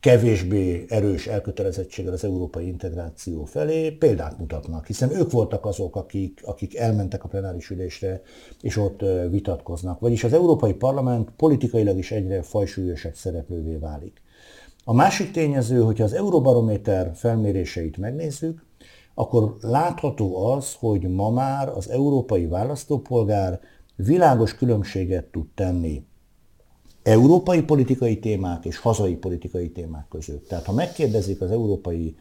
kevésbé 0.00 0.84
erős 0.88 1.26
elkötelezettséggel 1.26 2.12
az 2.12 2.24
európai 2.24 2.66
integráció 2.66 3.44
felé, 3.44 3.90
példát 3.90 4.38
mutatnak, 4.38 4.86
hiszen 4.86 5.10
ők 5.10 5.30
voltak 5.30 5.66
azok, 5.66 5.96
akik, 5.96 6.40
akik 6.44 6.76
elmentek 6.76 7.24
a 7.24 7.28
plenáris 7.28 7.70
ülésre, 7.70 8.22
és 8.60 8.76
ott 8.76 9.00
vitatkoznak. 9.30 10.00
Vagyis 10.00 10.24
az 10.24 10.32
Európai 10.32 10.72
Parlament 10.72 11.30
politikailag 11.36 11.98
is 11.98 12.10
egyre 12.10 12.42
fajsúlyosabb 12.42 13.14
szereplővé 13.14 13.76
válik. 13.76 14.22
A 14.84 14.94
másik 14.94 15.30
tényező, 15.30 15.80
hogyha 15.80 16.04
az 16.04 16.12
Euróbarométer 16.12 17.10
felméréseit 17.14 17.96
megnézzük, 17.96 18.65
akkor 19.18 19.56
látható 19.60 20.46
az, 20.52 20.74
hogy 20.78 21.02
ma 21.02 21.30
már 21.30 21.68
az 21.68 21.90
európai 21.90 22.46
választópolgár 22.46 23.60
világos 23.96 24.54
különbséget 24.54 25.24
tud 25.24 25.46
tenni 25.54 26.06
európai 27.02 27.62
politikai 27.62 28.18
témák 28.18 28.64
és 28.64 28.78
hazai 28.78 29.14
politikai 29.14 29.70
témák 29.70 30.08
között. 30.08 30.48
Tehát 30.48 30.64
ha 30.64 30.72
megkérdezik 30.72 31.40
az 31.40 31.50
európai 31.50 32.16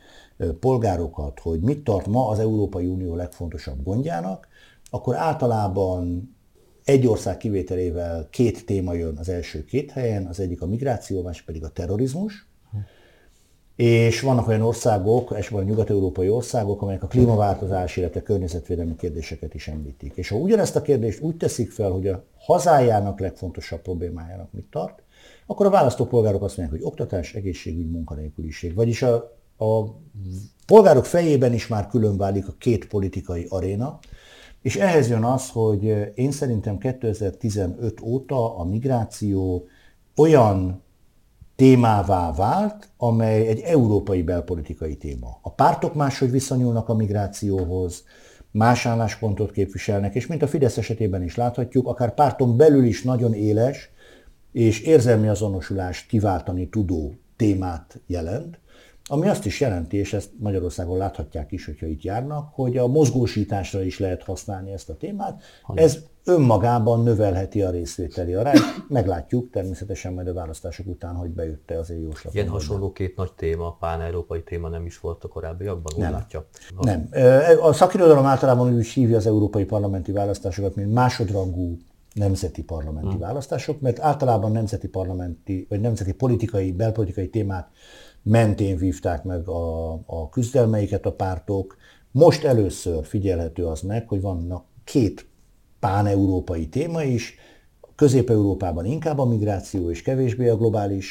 polgárokat, 0.59 1.39
hogy 1.39 1.59
mit 1.59 1.83
tart 1.83 2.07
ma 2.07 2.27
az 2.27 2.39
Európai 2.39 2.85
Unió 2.85 3.15
legfontosabb 3.15 3.83
gondjának, 3.83 4.47
akkor 4.89 5.15
általában 5.15 6.35
egy 6.83 7.07
ország 7.07 7.37
kivételével 7.37 8.27
két 8.29 8.65
téma 8.65 8.93
jön 8.93 9.17
az 9.17 9.29
első 9.29 9.65
két 9.65 9.91
helyen, 9.91 10.25
az 10.25 10.39
egyik 10.39 10.61
a 10.61 10.67
migráció, 10.67 11.21
más 11.21 11.41
pedig 11.41 11.63
a 11.63 11.69
terrorizmus, 11.69 12.47
és 13.75 14.21
vannak 14.21 14.47
olyan 14.47 14.61
országok, 14.61 15.31
elsősorban 15.31 15.65
nyugat-európai 15.65 16.29
országok, 16.29 16.81
amelyek 16.81 17.03
a 17.03 17.07
klímaváltozás, 17.07 17.97
illetve 17.97 18.21
környezetvédelmi 18.21 18.95
kérdéseket 18.95 19.53
is 19.53 19.67
említik. 19.67 20.13
És 20.15 20.29
ha 20.29 20.35
ugyanezt 20.35 20.75
a 20.75 20.81
kérdést 20.81 21.21
úgy 21.21 21.37
teszik 21.37 21.71
fel, 21.71 21.91
hogy 21.91 22.07
a 22.07 22.23
hazájának 22.37 23.19
legfontosabb 23.19 23.81
problémájának 23.81 24.51
mit 24.51 24.67
tart, 24.71 25.03
akkor 25.45 25.65
a 25.65 25.69
választópolgárok 25.69 26.43
azt 26.43 26.57
mondják, 26.57 26.79
hogy 26.79 26.87
oktatás, 26.87 27.33
egészségügy, 27.33 27.91
munkanélküliség. 27.91 28.75
Vagyis 28.75 29.01
a, 29.01 29.15
a 29.57 29.83
polgárok 30.67 31.05
fejében 31.05 31.53
is 31.53 31.67
már 31.67 31.87
külön 31.87 32.17
válik 32.17 32.47
a 32.47 32.55
két 32.57 32.87
politikai 32.87 33.45
aréna, 33.49 33.99
és 34.61 34.75
ehhez 34.75 35.09
jön 35.09 35.23
az, 35.23 35.49
hogy 35.49 36.11
én 36.15 36.31
szerintem 36.31 36.77
2015 36.77 38.01
óta 38.01 38.57
a 38.57 38.63
migráció 38.63 39.67
olyan 40.15 40.83
témává 41.55 42.33
vált, 42.33 42.89
amely 42.97 43.47
egy 43.47 43.59
európai 43.59 44.23
belpolitikai 44.23 44.95
téma. 44.95 45.39
A 45.41 45.51
pártok 45.51 45.93
máshogy 45.93 46.31
viszonyulnak 46.31 46.89
a 46.89 46.95
migrációhoz, 46.95 48.03
más 48.51 48.85
álláspontot 48.85 49.51
képviselnek, 49.51 50.15
és 50.15 50.27
mint 50.27 50.41
a 50.41 50.47
Fidesz 50.47 50.77
esetében 50.77 51.23
is 51.23 51.35
láthatjuk, 51.35 51.87
akár 51.87 52.13
párton 52.13 52.57
belül 52.57 52.83
is 52.83 53.03
nagyon 53.03 53.33
éles 53.33 53.89
és 54.51 54.81
érzelmi 54.81 55.27
azonosulást 55.27 56.07
kiváltani 56.07 56.69
tudó 56.69 57.13
témát 57.35 58.01
jelent, 58.07 58.59
ami 59.07 59.27
azt 59.27 59.45
is 59.45 59.59
jelenti, 59.59 59.97
és 59.97 60.13
ezt 60.13 60.29
Magyarországon 60.39 60.97
láthatják 60.97 61.51
is, 61.51 61.65
hogyha 61.65 61.85
itt 61.85 62.01
járnak, 62.01 62.49
hogy 62.53 62.77
a 62.77 62.87
mozgósításra 62.87 63.83
is 63.83 63.99
lehet 63.99 64.23
használni 64.23 64.71
ezt 64.71 64.89
a 64.89 64.95
témát. 64.95 65.41
Ez 65.73 65.97
önmagában 66.23 67.03
növelheti 67.03 67.61
a 67.61 67.69
részvételi 67.69 68.33
arányt. 68.33 68.59
Meglátjuk 68.87 69.49
természetesen 69.49 70.13
majd 70.13 70.27
a 70.27 70.33
választások 70.33 70.87
után, 70.87 71.15
hogy 71.15 71.29
bejött-e 71.29 71.79
az 71.79 71.93
jóslat. 72.03 72.33
Ilyen 72.33 72.47
hasonló 72.47 72.91
két 72.91 73.15
nagy 73.15 73.31
téma, 73.33 73.75
pán-európai 73.79 74.43
téma 74.43 74.69
nem 74.69 74.85
is 74.85 74.99
volt 74.99 75.23
a 75.23 75.27
korábbiakban, 75.27 75.93
nem. 75.97 76.11
látja? 76.11 76.47
Nem. 76.79 77.09
A 77.61 77.73
szakirodalom 77.73 78.25
általában 78.25 78.73
úgy 78.73 78.87
hívja 78.87 79.17
az 79.17 79.27
európai 79.27 79.65
parlamenti 79.65 80.11
választásokat, 80.11 80.75
mint 80.75 80.93
másodrangú 80.93 81.77
nemzeti 82.13 82.63
parlamenti 82.63 83.09
hmm. 83.09 83.19
választások, 83.19 83.81
mert 83.81 83.99
általában 83.99 84.51
nemzeti 84.51 84.87
parlamenti, 84.87 85.65
vagy 85.69 85.79
nemzeti 85.79 86.13
politikai, 86.13 86.71
belpolitikai 86.71 87.29
témák 87.29 87.67
mentén 88.25 88.77
vívták 88.77 89.23
meg 89.23 89.47
a, 89.47 89.93
a 90.05 90.29
küzdelmeiket 90.29 91.05
a 91.05 91.13
pártok. 91.13 91.77
Most 92.11 92.43
először 92.43 93.05
figyelhető 93.05 93.65
az 93.65 93.81
meg, 93.81 94.07
hogy 94.07 94.21
vannak 94.21 94.65
két 94.83 95.25
pán-európai 95.79 96.67
téma 96.67 97.03
is, 97.03 97.35
Közép-Európában 97.95 98.85
inkább 98.85 99.19
a 99.19 99.25
migráció 99.25 99.89
és 99.89 100.01
kevésbé 100.01 100.47
a 100.47 100.57
globális 100.57 101.07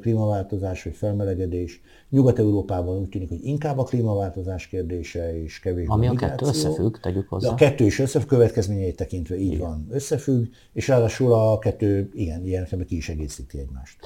klímaváltozás 0.00 0.82
vagy 0.82 0.94
felmelegedés. 0.94 1.80
Nyugat-Európában 2.10 2.98
úgy 2.98 3.08
tűnik, 3.08 3.28
hogy 3.28 3.44
inkább 3.44 3.78
a 3.78 3.82
klímaváltozás 3.84 4.66
kérdése 4.66 5.42
és 5.42 5.60
kevésbé 5.60 5.92
Ami 5.92 6.06
a 6.06 6.10
migráció. 6.10 6.34
a 6.34 6.50
kettő 6.50 6.58
összefügg, 6.58 6.96
tegyük 6.96 7.28
hozzá. 7.28 7.46
De 7.46 7.52
a 7.52 7.56
kettő 7.56 7.84
is 7.84 7.98
összefügg, 7.98 8.28
következményeit 8.28 8.96
tekintve 8.96 9.36
így 9.36 9.52
igen. 9.52 9.58
van, 9.58 9.86
összefügg, 9.90 10.46
és 10.72 10.88
ráadásul 10.88 11.32
a 11.32 11.58
kettő, 11.58 12.10
igen, 12.12 12.44
ilyen 12.44 12.66
ki 12.86 12.96
is 12.96 13.08
egészíti 13.08 13.58
egymást. 13.58 13.96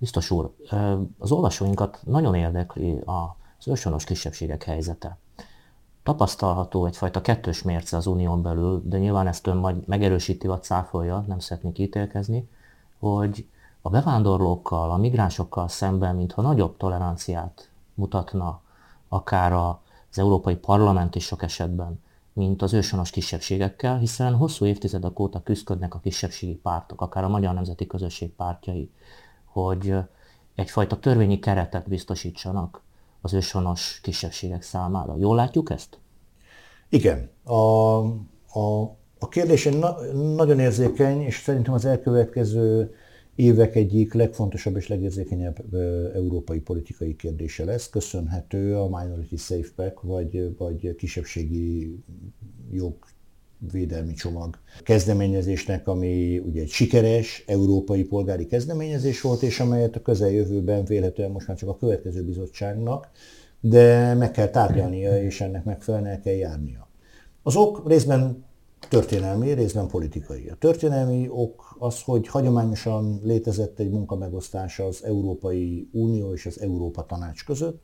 Biztos 0.00 0.30
úr, 0.30 0.54
az 1.18 1.32
olvasóinkat 1.32 2.00
nagyon 2.04 2.34
érdekli 2.34 3.00
az 3.04 3.68
őshonos 3.68 4.04
kisebbségek 4.04 4.62
helyzete. 4.62 5.18
Tapasztalható 6.02 6.86
egyfajta 6.86 7.20
kettős 7.20 7.62
mérce 7.62 7.96
az 7.96 8.06
unión 8.06 8.42
belül, 8.42 8.82
de 8.84 8.98
nyilván 8.98 9.26
ezt 9.26 9.46
ön 9.46 9.56
majd 9.56 9.86
megerősíti 9.86 10.46
vagy 10.46 10.62
cáfolja, 10.62 11.24
nem 11.28 11.38
szeretnék 11.38 11.78
ítélkezni, 11.78 12.48
hogy 12.98 13.48
a 13.82 13.90
bevándorlókkal, 13.90 14.90
a 14.90 14.96
migránsokkal 14.96 15.68
szemben, 15.68 16.16
mintha 16.16 16.42
nagyobb 16.42 16.76
toleranciát 16.76 17.70
mutatna 17.94 18.60
akár 19.08 19.52
az 19.52 20.18
Európai 20.18 20.56
Parlament 20.56 21.14
is 21.14 21.24
sok 21.24 21.42
esetben, 21.42 22.00
mint 22.32 22.62
az 22.62 22.72
őshonos 22.72 23.10
kisebbségekkel, 23.10 23.98
hiszen 23.98 24.34
hosszú 24.34 24.64
évtizedek 24.64 25.18
óta 25.18 25.42
küzdködnek 25.42 25.94
a 25.94 25.98
kisebbségi 25.98 26.54
pártok, 26.54 27.00
akár 27.00 27.24
a 27.24 27.28
Magyar 27.28 27.54
Nemzeti 27.54 27.86
Közösség 27.86 28.30
pártjai, 28.34 28.90
hogy 29.52 29.94
egyfajta 30.54 30.98
törvényi 30.98 31.38
keretet 31.38 31.88
biztosítsanak 31.88 32.82
az 33.20 33.34
őshonos 33.34 34.00
kisebbségek 34.02 34.62
számára. 34.62 35.16
Jól 35.18 35.36
látjuk 35.36 35.70
ezt? 35.70 35.98
Igen. 36.88 37.30
A, 37.44 37.54
a, 38.58 38.80
a 39.18 39.28
kérdés 39.28 39.64
na, 39.64 39.96
nagyon 40.12 40.58
érzékeny, 40.58 41.20
és 41.20 41.40
szerintem 41.40 41.74
az 41.74 41.84
elkövetkező 41.84 42.94
évek 43.34 43.74
egyik 43.74 44.12
legfontosabb 44.14 44.76
és 44.76 44.88
legérzékenyebb 44.88 45.74
európai 46.14 46.60
politikai 46.60 47.16
kérdése 47.16 47.64
lesz. 47.64 47.88
Köszönhető 47.88 48.76
a 48.76 48.88
Minority 48.98 49.36
Safe 49.36 49.68
Pack, 49.74 50.00
vagy, 50.00 50.56
vagy 50.56 50.94
kisebbségi 50.94 51.98
jog 52.70 52.94
védelmi 53.72 54.12
csomag 54.12 54.58
kezdeményezésnek, 54.82 55.88
ami 55.88 56.38
ugye 56.38 56.60
egy 56.60 56.68
sikeres 56.68 57.44
európai 57.46 58.04
polgári 58.04 58.46
kezdeményezés 58.46 59.20
volt, 59.20 59.42
és 59.42 59.60
amelyet 59.60 59.96
a 59.96 60.02
közeljövőben 60.02 60.84
vélhetően 60.84 61.30
most 61.30 61.46
már 61.46 61.56
csak 61.56 61.68
a 61.68 61.76
következő 61.76 62.24
bizottságnak, 62.24 63.08
de 63.60 64.14
meg 64.14 64.30
kell 64.30 64.48
tárgyalnia, 64.48 65.22
és 65.22 65.40
ennek 65.40 65.64
megfelelően 65.64 66.12
el 66.12 66.20
kell 66.20 66.34
járnia. 66.34 66.88
Az 67.42 67.56
ok 67.56 67.88
részben 67.88 68.44
történelmi, 68.88 69.52
részben 69.52 69.88
politikai. 69.88 70.48
A 70.48 70.54
történelmi 70.54 71.28
ok 71.28 71.76
az, 71.78 72.02
hogy 72.02 72.28
hagyományosan 72.28 73.20
létezett 73.22 73.78
egy 73.78 73.90
munkamegosztás 73.90 74.78
az 74.78 75.04
Európai 75.04 75.88
Unió 75.92 76.32
és 76.32 76.46
az 76.46 76.60
Európa 76.60 77.04
Tanács 77.06 77.44
között, 77.44 77.82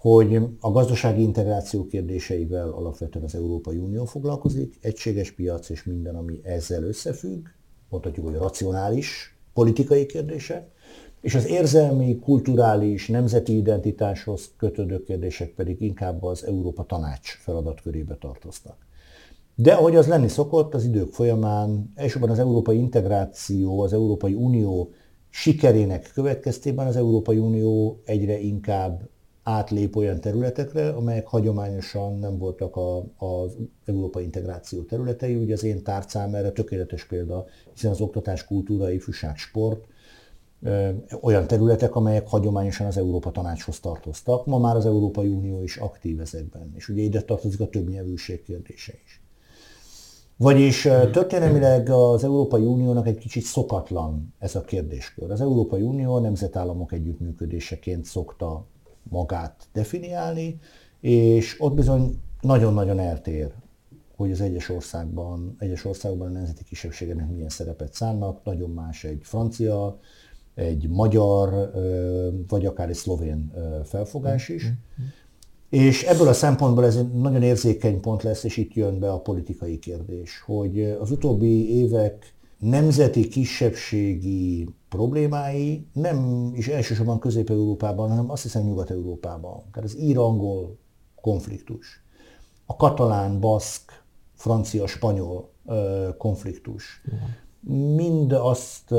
hogy 0.00 0.38
a 0.60 0.70
gazdasági 0.70 1.22
integráció 1.22 1.86
kérdéseivel 1.86 2.70
alapvetően 2.70 3.24
az 3.24 3.34
Európai 3.34 3.76
Unió 3.76 4.04
foglalkozik, 4.04 4.78
egységes 4.80 5.30
piac 5.30 5.68
és 5.68 5.84
minden, 5.84 6.16
ami 6.16 6.40
ezzel 6.42 6.82
összefügg, 6.82 7.46
mondhatjuk, 7.88 8.26
hogy 8.26 8.34
racionális 8.34 9.38
politikai 9.52 10.06
kérdések, 10.06 10.70
és 11.20 11.34
az 11.34 11.46
érzelmi, 11.46 12.18
kulturális, 12.18 13.08
nemzeti 13.08 13.56
identitáshoz 13.56 14.50
kötődő 14.56 15.02
kérdések 15.02 15.54
pedig 15.54 15.80
inkább 15.80 16.22
az 16.22 16.44
Európa 16.44 16.84
Tanács 16.84 17.28
feladatkörébe 17.42 18.16
tartoznak. 18.20 18.76
De 19.54 19.72
ahogy 19.72 19.96
az 19.96 20.06
lenni 20.06 20.28
szokott, 20.28 20.74
az 20.74 20.84
idők 20.84 21.12
folyamán, 21.12 21.92
elsősorban 21.94 22.30
az 22.30 22.38
európai 22.38 22.78
integráció, 22.78 23.80
az 23.80 23.92
Európai 23.92 24.34
Unió 24.34 24.90
sikerének 25.28 26.10
következtében 26.14 26.86
az 26.86 26.96
Európai 26.96 27.38
Unió 27.38 28.00
egyre 28.04 28.38
inkább 28.38 29.08
átlép 29.42 29.96
olyan 29.96 30.20
területekre, 30.20 30.88
amelyek 30.88 31.26
hagyományosan 31.26 32.18
nem 32.18 32.38
voltak 32.38 32.76
a, 32.76 32.98
az 33.16 33.56
európai 33.84 34.24
integráció 34.24 34.82
területei. 34.82 35.34
Ugye 35.34 35.52
az 35.52 35.64
én 35.64 35.82
tárcám 35.82 36.34
erre 36.34 36.50
tökéletes 36.50 37.06
példa, 37.06 37.44
hiszen 37.72 37.90
az 37.90 38.00
oktatás, 38.00 38.44
kultúra, 38.44 38.90
ifjúság, 38.90 39.36
sport 39.36 39.84
olyan 41.20 41.46
területek, 41.46 41.94
amelyek 41.94 42.28
hagyományosan 42.28 42.86
az 42.86 42.96
Európa 42.96 43.30
Tanácshoz 43.30 43.80
tartoztak. 43.80 44.46
Ma 44.46 44.58
már 44.58 44.76
az 44.76 44.86
Európai 44.86 45.28
Unió 45.28 45.62
is 45.62 45.76
aktív 45.76 46.20
ezekben, 46.20 46.72
és 46.76 46.88
ugye 46.88 47.02
ide 47.02 47.22
tartozik 47.22 47.60
a 47.60 47.68
többnyelvűség 47.68 48.42
kérdése 48.42 48.92
is. 49.04 49.22
Vagyis 50.36 50.82
történelmileg 51.12 51.88
az 51.88 52.24
Európai 52.24 52.64
Uniónak 52.64 53.06
egy 53.06 53.18
kicsit 53.18 53.42
szokatlan 53.42 54.34
ez 54.38 54.54
a 54.54 54.60
kérdéskör. 54.60 55.30
Az 55.30 55.40
Európai 55.40 55.82
Unió 55.82 56.14
a 56.14 56.20
nemzetállamok 56.20 56.92
együttműködéseként 56.92 58.04
szokta 58.04 58.66
magát 59.02 59.68
definiálni, 59.72 60.58
és 61.00 61.60
ott 61.60 61.74
bizony 61.74 62.20
nagyon-nagyon 62.40 62.98
eltér, 62.98 63.52
hogy 64.16 64.30
az 64.30 64.40
egyes 64.40 64.68
országban, 64.68 65.56
egyes 65.58 65.84
országban 65.84 66.28
a 66.28 66.30
nemzeti 66.30 66.64
kisebbségeknek 66.64 67.30
milyen 67.30 67.48
szerepet 67.48 67.94
szánnak. 67.94 68.44
Nagyon 68.44 68.70
más 68.70 69.04
egy 69.04 69.20
francia, 69.22 69.98
egy 70.54 70.88
magyar, 70.88 71.70
vagy 72.48 72.66
akár 72.66 72.88
egy 72.88 72.94
szlovén 72.94 73.52
felfogás 73.84 74.48
is. 74.48 74.72
És 75.68 76.02
ebből 76.02 76.28
a 76.28 76.32
szempontból 76.32 76.84
ez 76.84 76.96
egy 76.96 77.12
nagyon 77.12 77.42
érzékeny 77.42 78.00
pont 78.00 78.22
lesz, 78.22 78.44
és 78.44 78.56
itt 78.56 78.74
jön 78.74 78.98
be 78.98 79.12
a 79.12 79.20
politikai 79.20 79.78
kérdés, 79.78 80.40
hogy 80.46 80.82
az 80.82 81.10
utóbbi 81.10 81.76
évek 81.76 82.34
nemzeti 82.60 83.28
kisebbségi 83.28 84.68
problémái 84.88 85.86
nem 85.92 86.50
is 86.54 86.68
elsősorban 86.68 87.18
Közép-Európában, 87.18 88.08
hanem 88.08 88.30
azt 88.30 88.42
hiszem 88.42 88.62
Nyugat-Európában. 88.62 89.62
Tehát 89.72 89.88
az 89.88 89.98
ír-angol 89.98 90.78
konfliktus, 91.20 92.04
a 92.66 92.76
katalán, 92.76 93.40
baszk, 93.40 94.02
francia, 94.34 94.86
spanyol 94.86 95.50
konfliktus, 96.18 97.02
mind 97.94 98.32
azt, 98.32 98.90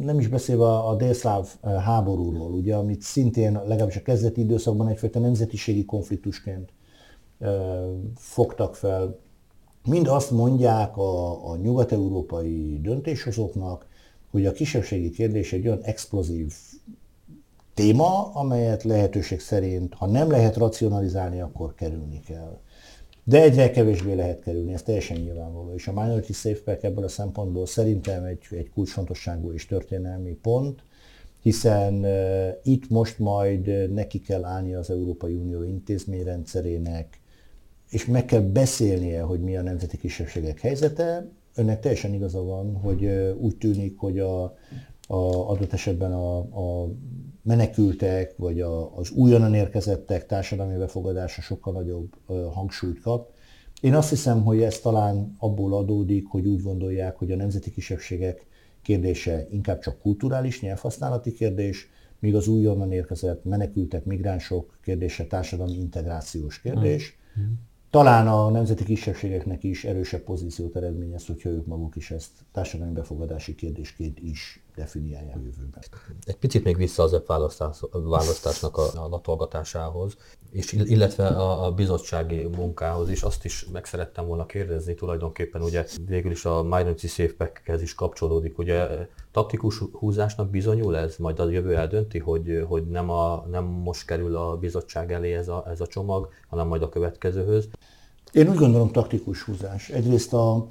nem 0.00 0.18
is 0.18 0.28
beszélve 0.28 0.64
a 0.64 0.96
délszláv 0.96 1.48
háborúról, 1.62 2.52
ugye, 2.52 2.76
amit 2.76 3.02
szintén 3.02 3.52
legalábbis 3.52 3.96
a 3.96 4.02
kezdeti 4.02 4.40
időszakban 4.40 4.88
egyfajta 4.88 5.18
nemzetiségi 5.18 5.84
konfliktusként 5.84 6.72
fogtak 8.14 8.74
fel, 8.74 9.18
mind 9.88 10.06
azt 10.06 10.30
mondják 10.30 10.96
a, 10.96 11.50
a 11.50 11.56
nyugat-európai 11.56 12.80
döntéshozóknak, 12.82 13.86
hogy 14.30 14.46
a 14.46 14.52
kisebbségi 14.52 15.10
kérdés 15.10 15.52
egy 15.52 15.66
olyan 15.66 15.82
explozív 15.82 16.54
téma, 17.74 18.30
amelyet 18.32 18.82
lehetőség 18.82 19.40
szerint, 19.40 19.94
ha 19.94 20.06
nem 20.06 20.30
lehet 20.30 20.56
racionalizálni, 20.56 21.40
akkor 21.40 21.74
kerülni 21.74 22.20
kell. 22.20 22.58
De 23.24 23.42
egyre 23.42 23.70
kevésbé 23.70 24.14
lehet 24.14 24.40
kerülni, 24.40 24.72
ez 24.72 24.82
teljesen 24.82 25.16
nyilvánvaló. 25.16 25.74
És 25.74 25.88
a 25.88 25.92
Minority 25.92 26.32
Safe 26.32 26.60
Pack 26.64 26.82
ebből 26.82 27.04
a 27.04 27.08
szempontból 27.08 27.66
szerintem 27.66 28.24
egy, 28.24 28.38
egy 28.50 28.70
kulcsfontosságú 28.74 29.52
és 29.52 29.66
történelmi 29.66 30.32
pont, 30.42 30.82
hiszen 31.42 31.94
uh, 31.94 32.48
itt 32.62 32.88
most 32.88 33.18
majd 33.18 33.92
neki 33.92 34.20
kell 34.20 34.44
állni 34.44 34.74
az 34.74 34.90
Európai 34.90 35.34
Unió 35.34 35.62
intézményrendszerének, 35.62 37.20
és 37.90 38.06
meg 38.06 38.24
kell 38.24 38.40
beszélnie, 38.40 39.22
hogy 39.22 39.40
mi 39.40 39.56
a 39.56 39.62
nemzeti 39.62 39.96
kisebbségek 39.96 40.60
helyzete. 40.60 41.28
Önnek 41.54 41.80
teljesen 41.80 42.14
igaza 42.14 42.42
van, 42.42 42.74
hogy 42.74 43.04
úgy 43.38 43.56
tűnik, 43.56 43.98
hogy 43.98 44.18
a, 44.18 44.42
a 45.06 45.50
adott 45.50 45.72
esetben 45.72 46.12
a, 46.12 46.36
a 46.38 46.88
menekültek, 47.42 48.36
vagy 48.36 48.60
a, 48.60 48.96
az 48.96 49.10
újonnan 49.10 49.54
érkezettek 49.54 50.26
társadalmi 50.26 50.76
befogadása 50.76 51.40
sokkal 51.40 51.72
nagyobb 51.72 52.16
hangsúlyt 52.52 53.00
kap. 53.00 53.30
Én 53.80 53.94
azt 53.94 54.08
hiszem, 54.08 54.44
hogy 54.44 54.62
ez 54.62 54.78
talán 54.78 55.34
abból 55.38 55.74
adódik, 55.74 56.26
hogy 56.26 56.46
úgy 56.46 56.62
gondolják, 56.62 57.16
hogy 57.16 57.30
a 57.30 57.36
nemzeti 57.36 57.70
kisebbségek 57.70 58.46
kérdése 58.82 59.46
inkább 59.50 59.78
csak 59.78 60.00
kulturális, 60.00 60.60
nyelvhasználati 60.60 61.32
kérdés, 61.32 61.88
míg 62.18 62.34
az 62.34 62.48
újonnan 62.48 62.92
érkezett 62.92 63.44
menekültek, 63.44 64.04
migránsok 64.04 64.78
kérdése 64.82 65.26
társadalmi 65.26 65.78
integrációs 65.78 66.60
kérdés. 66.60 67.16
Mm. 67.40 67.42
Talán 67.90 68.28
a 68.28 68.50
nemzeti 68.50 68.84
kisebbségeknek 68.84 69.64
is 69.64 69.84
erősebb 69.84 70.20
pozíciót 70.20 70.76
eredményez, 70.76 71.26
hogyha 71.26 71.48
ők 71.48 71.66
maguk 71.66 71.96
is 71.96 72.10
ezt 72.10 72.30
társadalmi 72.52 72.92
befogadási 72.92 73.54
kérdésként 73.54 74.18
is 74.20 74.62
definiálják 74.78 75.36
a 75.36 75.38
jövőben. 75.38 75.82
Egy 76.24 76.36
picit 76.36 76.64
még 76.64 76.76
vissza 76.76 77.02
az 77.02 77.22
választás, 77.26 77.80
választásnak 77.90 78.76
a, 78.76 79.04
a 79.04 79.08
latolgatásához, 79.08 80.16
és 80.50 80.72
illetve 80.72 81.26
a, 81.26 81.66
a 81.66 81.72
bizottsági 81.72 82.42
munkához 82.56 83.10
is, 83.10 83.22
azt 83.22 83.44
is 83.44 83.66
meg 83.72 83.84
szerettem 83.84 84.26
volna 84.26 84.46
kérdezni, 84.46 84.94
tulajdonképpen 84.94 85.62
ugye 85.62 85.86
végül 86.06 86.30
is 86.30 86.44
a 86.44 86.62
Minority 86.62 87.06
Safe 87.06 87.34
Pack-hez 87.36 87.82
is 87.82 87.94
kapcsolódik, 87.94 88.58
ugye 88.58 89.08
taktikus 89.32 89.78
húzásnak 89.78 90.50
bizonyul 90.50 90.96
ez, 90.96 91.16
majd 91.16 91.38
a 91.40 91.50
jövő 91.50 91.76
eldönti, 91.76 92.18
hogy, 92.18 92.64
hogy 92.68 92.86
nem, 92.86 93.10
a, 93.10 93.46
nem 93.50 93.64
most 93.64 94.06
kerül 94.06 94.36
a 94.36 94.56
bizottság 94.56 95.12
elé 95.12 95.34
ez 95.34 95.48
a, 95.48 95.64
ez 95.68 95.80
a 95.80 95.86
csomag, 95.86 96.28
hanem 96.48 96.66
majd 96.66 96.82
a 96.82 96.88
következőhöz. 96.88 97.68
Én 98.32 98.48
úgy 98.48 98.56
gondolom 98.56 98.92
taktikus 98.92 99.42
húzás. 99.42 99.88
Egyrészt 99.88 100.32
a, 100.32 100.66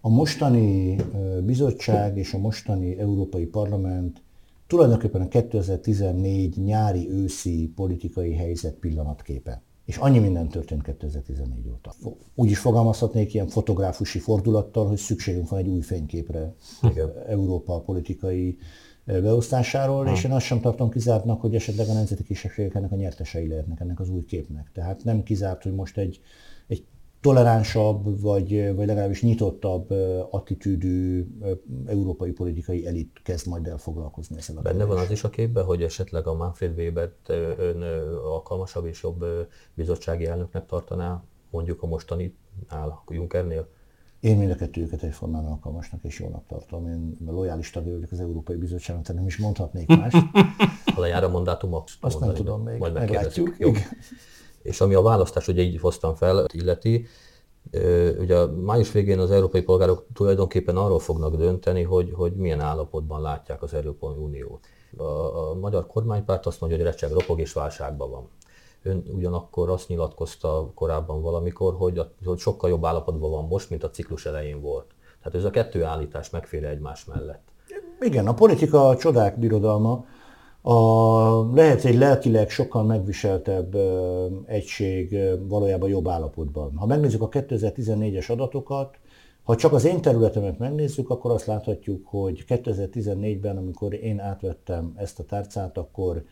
a 0.00 0.08
mostani 0.08 0.96
bizottság 1.44 2.16
és 2.16 2.34
a 2.34 2.38
mostani 2.38 2.98
Európai 2.98 3.46
Parlament 3.46 4.22
tulajdonképpen 4.66 5.20
a 5.20 5.28
2014 5.28 6.56
nyári-őszi 6.56 7.72
politikai 7.74 8.32
helyzet 8.32 8.74
pillanatképe. 8.74 9.62
És 9.84 9.96
annyi 9.96 10.18
minden 10.18 10.48
történt 10.48 10.82
2014 10.82 11.68
óta. 11.68 11.94
Úgy 12.34 12.50
is 12.50 12.58
fogalmazhatnék 12.58 13.34
ilyen 13.34 13.48
fotográfusi 13.48 14.18
fordulattal, 14.18 14.86
hogy 14.86 14.96
szükségünk 14.96 15.48
van 15.48 15.58
egy 15.58 15.68
új 15.68 15.80
fényképre 15.80 16.54
Igen. 16.82 17.12
Európa 17.26 17.80
politikai 17.80 18.58
beosztásáról, 19.04 20.04
ha. 20.04 20.12
és 20.12 20.24
én 20.24 20.32
azt 20.32 20.44
sem 20.44 20.60
tartom 20.60 20.90
kizártnak, 20.90 21.40
hogy 21.40 21.54
esetleg 21.54 21.88
a 21.88 21.92
nemzeti 21.92 22.22
kisebbségek 22.22 22.74
ennek 22.74 22.92
a 22.92 22.96
nyertesei 22.96 23.48
lehetnek 23.48 23.80
ennek 23.80 24.00
az 24.00 24.08
új 24.08 24.24
képnek. 24.24 24.70
Tehát 24.72 25.04
nem 25.04 25.22
kizárt, 25.22 25.62
hogy 25.62 25.74
most 25.74 25.98
egy 25.98 26.20
toleránsabb, 27.20 28.20
vagy, 28.20 28.74
vagy 28.74 28.86
legalábbis 28.86 29.22
nyitottabb 29.22 29.90
attitűdű 30.30 31.26
európai 31.86 32.30
politikai 32.30 32.86
elit 32.86 33.20
kezd 33.22 33.46
majd 33.46 33.66
el 33.66 33.78
foglalkozni 33.78 34.36
ezzel 34.36 34.56
a 34.56 34.60
Benne 34.60 34.84
van 34.84 34.98
az 34.98 35.10
is 35.10 35.24
a 35.24 35.30
képben, 35.30 35.64
hogy 35.64 35.82
esetleg 35.82 36.26
a 36.26 36.34
Manfred 36.34 36.78
Webert 36.78 37.28
ön 37.58 37.82
alkalmasabb 38.24 38.86
és 38.86 39.02
jobb 39.02 39.24
bizottsági 39.74 40.26
elnöknek 40.26 40.66
tartaná, 40.66 41.22
mondjuk 41.50 41.82
a 41.82 41.86
mostani 41.86 42.36
áll 42.66 42.88
a 42.88 43.04
Junckernél? 43.08 43.68
Én 44.20 44.36
mind 44.36 44.50
a 44.50 44.54
kettőjüket 44.54 45.02
egyformán 45.02 45.44
alkalmasnak 45.44 46.04
és 46.04 46.20
jónak 46.20 46.46
tartom. 46.46 46.86
Én 46.86 47.16
lojális 47.26 47.70
tagja 47.70 47.92
vagyok 47.92 48.10
az 48.10 48.20
Európai 48.20 48.56
Bizottságnak, 48.56 49.04
tehát 49.04 49.20
nem 49.20 49.30
is 49.30 49.38
mondhatnék 49.38 49.86
más. 49.86 50.12
Ha 50.94 51.00
lejár 51.00 51.24
a 51.24 51.28
mandátuma? 51.28 51.84
Azt 52.00 52.20
nem 52.20 52.34
tudom 52.34 52.62
még, 52.62 52.78
majd 52.78 52.92
meglátjuk. 52.92 53.54
Jó. 53.58 53.70
És 54.68 54.80
ami 54.80 54.94
a 54.94 55.02
választás, 55.02 55.48
ugye 55.48 55.62
így 55.62 55.80
hoztam 55.80 56.14
fel, 56.14 56.46
illeti, 56.52 57.06
ugye 58.18 58.46
május 58.46 58.92
végén 58.92 59.18
az 59.18 59.30
európai 59.30 59.62
polgárok 59.62 60.06
tulajdonképpen 60.14 60.76
arról 60.76 60.98
fognak 60.98 61.36
dönteni, 61.36 61.82
hogy, 61.82 62.12
hogy 62.14 62.32
milyen 62.32 62.60
állapotban 62.60 63.20
látják 63.20 63.62
az 63.62 63.74
Európai 63.74 64.16
Uniót. 64.16 64.66
A, 64.96 65.02
a 65.02 65.54
magyar 65.54 65.86
kormánypárt 65.86 66.46
azt 66.46 66.60
mondja, 66.60 66.78
hogy 66.78 66.86
recseg, 66.86 67.10
ropog 67.12 67.40
és 67.40 67.52
válságban 67.52 68.10
van. 68.10 68.28
Ön 68.82 69.04
ugyanakkor 69.14 69.70
azt 69.70 69.88
nyilatkozta 69.88 70.70
korábban 70.74 71.22
valamikor, 71.22 71.74
hogy, 71.74 71.98
a, 71.98 72.10
hogy 72.24 72.38
sokkal 72.38 72.70
jobb 72.70 72.84
állapotban 72.84 73.30
van 73.30 73.44
most, 73.44 73.70
mint 73.70 73.84
a 73.84 73.90
ciklus 73.90 74.26
elején 74.26 74.60
volt. 74.60 74.86
Tehát 75.22 75.38
ez 75.38 75.44
a 75.44 75.50
kettő 75.50 75.84
állítás 75.84 76.30
megfér 76.30 76.64
egymás 76.64 77.04
mellett. 77.04 77.42
Igen, 78.00 78.26
a 78.26 78.34
politika 78.34 78.88
a 78.88 78.96
csodák 78.96 79.38
birodalma. 79.38 80.04
A, 80.62 81.54
lehet 81.54 81.84
egy 81.84 81.94
lelkileg 81.94 82.50
sokkal 82.50 82.84
megviseltebb 82.84 83.74
ö, 83.74 84.26
egység 84.46 85.12
ö, 85.12 85.34
valójában 85.46 85.88
jobb 85.88 86.08
állapotban. 86.08 86.76
Ha 86.76 86.86
megnézzük 86.86 87.22
a 87.22 87.28
2014-es 87.28 88.30
adatokat, 88.30 88.98
ha 89.42 89.56
csak 89.56 89.72
az 89.72 89.84
én 89.84 90.00
területemet 90.00 90.58
megnézzük, 90.58 91.10
akkor 91.10 91.30
azt 91.30 91.46
láthatjuk, 91.46 92.06
hogy 92.06 92.44
2014-ben, 92.48 93.56
amikor 93.56 93.94
én 93.94 94.20
átvettem 94.20 94.92
ezt 94.96 95.18
a 95.18 95.24
tárcát, 95.24 95.78
akkor 95.78 96.24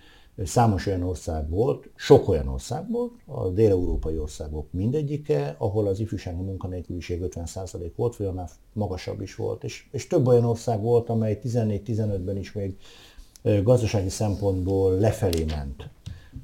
számos 0.44 0.86
olyan 0.86 1.02
ország 1.02 1.50
volt, 1.50 1.90
sok 1.94 2.28
olyan 2.28 2.48
ország 2.48 2.90
volt, 2.90 3.12
a 3.26 3.48
dél-európai 3.48 4.18
országok 4.18 4.72
mindegyike, 4.72 5.54
ahol 5.58 5.86
az 5.86 6.00
ifjúsági 6.00 6.42
munkanélküliség 6.42 7.20
50% 7.22 7.90
volt, 7.96 8.16
vagy 8.16 8.26
annál 8.26 8.48
magasabb 8.72 9.20
is 9.20 9.34
volt, 9.34 9.64
és, 9.64 9.88
és 9.90 10.06
több 10.06 10.26
olyan 10.26 10.44
ország 10.44 10.82
volt, 10.82 11.08
amely 11.08 11.38
14-15-ben 11.42 12.36
is 12.36 12.52
még 12.52 12.76
gazdasági 13.62 14.08
szempontból 14.08 14.98
lefelé 14.98 15.44
ment. 15.44 15.90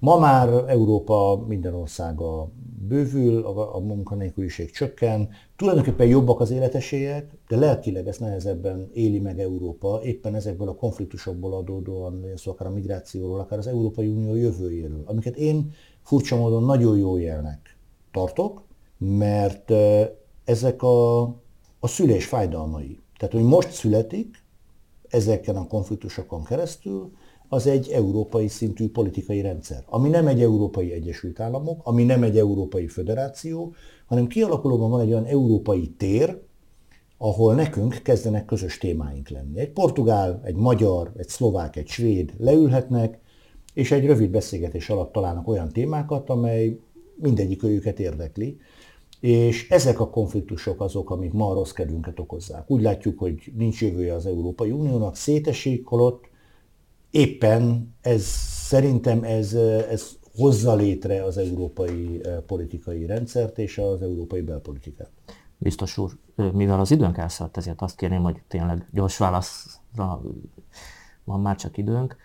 Ma 0.00 0.18
már 0.18 0.48
Európa 0.66 1.44
minden 1.46 1.74
országa 1.74 2.50
bővül, 2.88 3.44
a, 3.46 3.78
munkanélküliség 3.78 4.70
csökken, 4.70 5.28
tulajdonképpen 5.56 6.06
jobbak 6.06 6.40
az 6.40 6.50
életesélyek, 6.50 7.30
de 7.48 7.56
lelkileg 7.56 8.08
ezt 8.08 8.20
nehezebben 8.20 8.90
éli 8.92 9.18
meg 9.18 9.40
Európa, 9.40 10.00
éppen 10.02 10.34
ezekből 10.34 10.68
a 10.68 10.74
konfliktusokból 10.74 11.54
adódóan, 11.54 12.24
szó 12.36 12.50
akár 12.50 12.66
a 12.66 12.70
migrációról, 12.70 13.40
akár 13.40 13.58
az 13.58 13.66
Európai 13.66 14.08
Unió 14.08 14.34
jövőjéről, 14.34 15.02
amiket 15.04 15.36
én 15.36 15.72
furcsa 16.02 16.36
módon 16.36 16.64
nagyon 16.64 16.98
jó 16.98 17.16
jelnek 17.16 17.76
tartok, 18.12 18.62
mert 18.98 19.72
ezek 20.44 20.82
a, 20.82 21.20
a 21.80 21.86
szülés 21.86 22.26
fájdalmai. 22.26 22.98
Tehát, 23.18 23.34
hogy 23.34 23.44
most 23.44 23.70
születik, 23.70 24.44
ezeken 25.12 25.56
a 25.56 25.66
konfliktusokon 25.66 26.44
keresztül, 26.44 27.12
az 27.48 27.66
egy 27.66 27.88
európai 27.88 28.48
szintű 28.48 28.88
politikai 28.88 29.40
rendszer, 29.40 29.84
ami 29.86 30.08
nem 30.08 30.26
egy 30.26 30.42
Európai 30.42 30.92
Egyesült 30.92 31.40
Államok, 31.40 31.80
ami 31.84 32.04
nem 32.04 32.22
egy 32.22 32.38
Európai 32.38 32.86
Föderáció, 32.86 33.74
hanem 34.06 34.26
kialakulóban 34.26 34.90
van 34.90 35.00
egy 35.00 35.12
olyan 35.12 35.24
európai 35.24 35.88
tér, 35.88 36.38
ahol 37.18 37.54
nekünk 37.54 38.00
kezdenek 38.02 38.44
közös 38.44 38.78
témáink 38.78 39.28
lenni. 39.28 39.58
Egy 39.58 39.70
portugál, 39.70 40.40
egy 40.44 40.54
magyar, 40.54 41.12
egy 41.16 41.28
szlovák, 41.28 41.76
egy 41.76 41.88
svéd 41.88 42.32
leülhetnek, 42.38 43.18
és 43.74 43.90
egy 43.90 44.06
rövid 44.06 44.30
beszélgetés 44.30 44.90
alatt 44.90 45.12
találnak 45.12 45.48
olyan 45.48 45.68
témákat, 45.68 46.30
amely 46.30 46.78
mindegyik 47.14 47.62
őket 47.62 48.00
érdekli, 48.00 48.58
és 49.22 49.68
ezek 49.70 50.00
a 50.00 50.10
konfliktusok 50.10 50.80
azok, 50.80 51.10
amik 51.10 51.32
ma 51.32 51.50
a 51.50 51.54
rossz 51.54 51.70
kedvünket 51.70 52.18
okozzák. 52.18 52.70
Úgy 52.70 52.82
látjuk, 52.82 53.18
hogy 53.18 53.52
nincs 53.56 53.82
jövője 53.82 54.14
az 54.14 54.26
Európai 54.26 54.70
Uniónak, 54.70 55.16
szétesik, 55.16 55.86
holott 55.86 56.28
éppen 57.10 57.94
ez 58.00 58.22
szerintem 58.66 59.22
ez, 59.22 59.54
ez 59.90 60.08
hozza 60.34 60.74
létre 60.74 61.24
az 61.24 61.38
európai 61.38 62.20
eh, 62.24 62.36
politikai 62.46 63.06
rendszert 63.06 63.58
és 63.58 63.78
az 63.78 64.02
európai 64.02 64.40
belpolitikát. 64.40 65.10
Biztos 65.58 65.98
úr, 65.98 66.12
mivel 66.52 66.80
az 66.80 66.90
időnk 66.90 67.18
elszállt, 67.18 67.56
ezért 67.56 67.82
azt 67.82 67.96
kérném, 67.96 68.22
hogy 68.22 68.42
tényleg 68.48 68.88
gyors 68.92 69.18
válaszra 69.18 70.22
van 71.24 71.40
már 71.40 71.56
csak 71.56 71.76
időnk. 71.76 72.16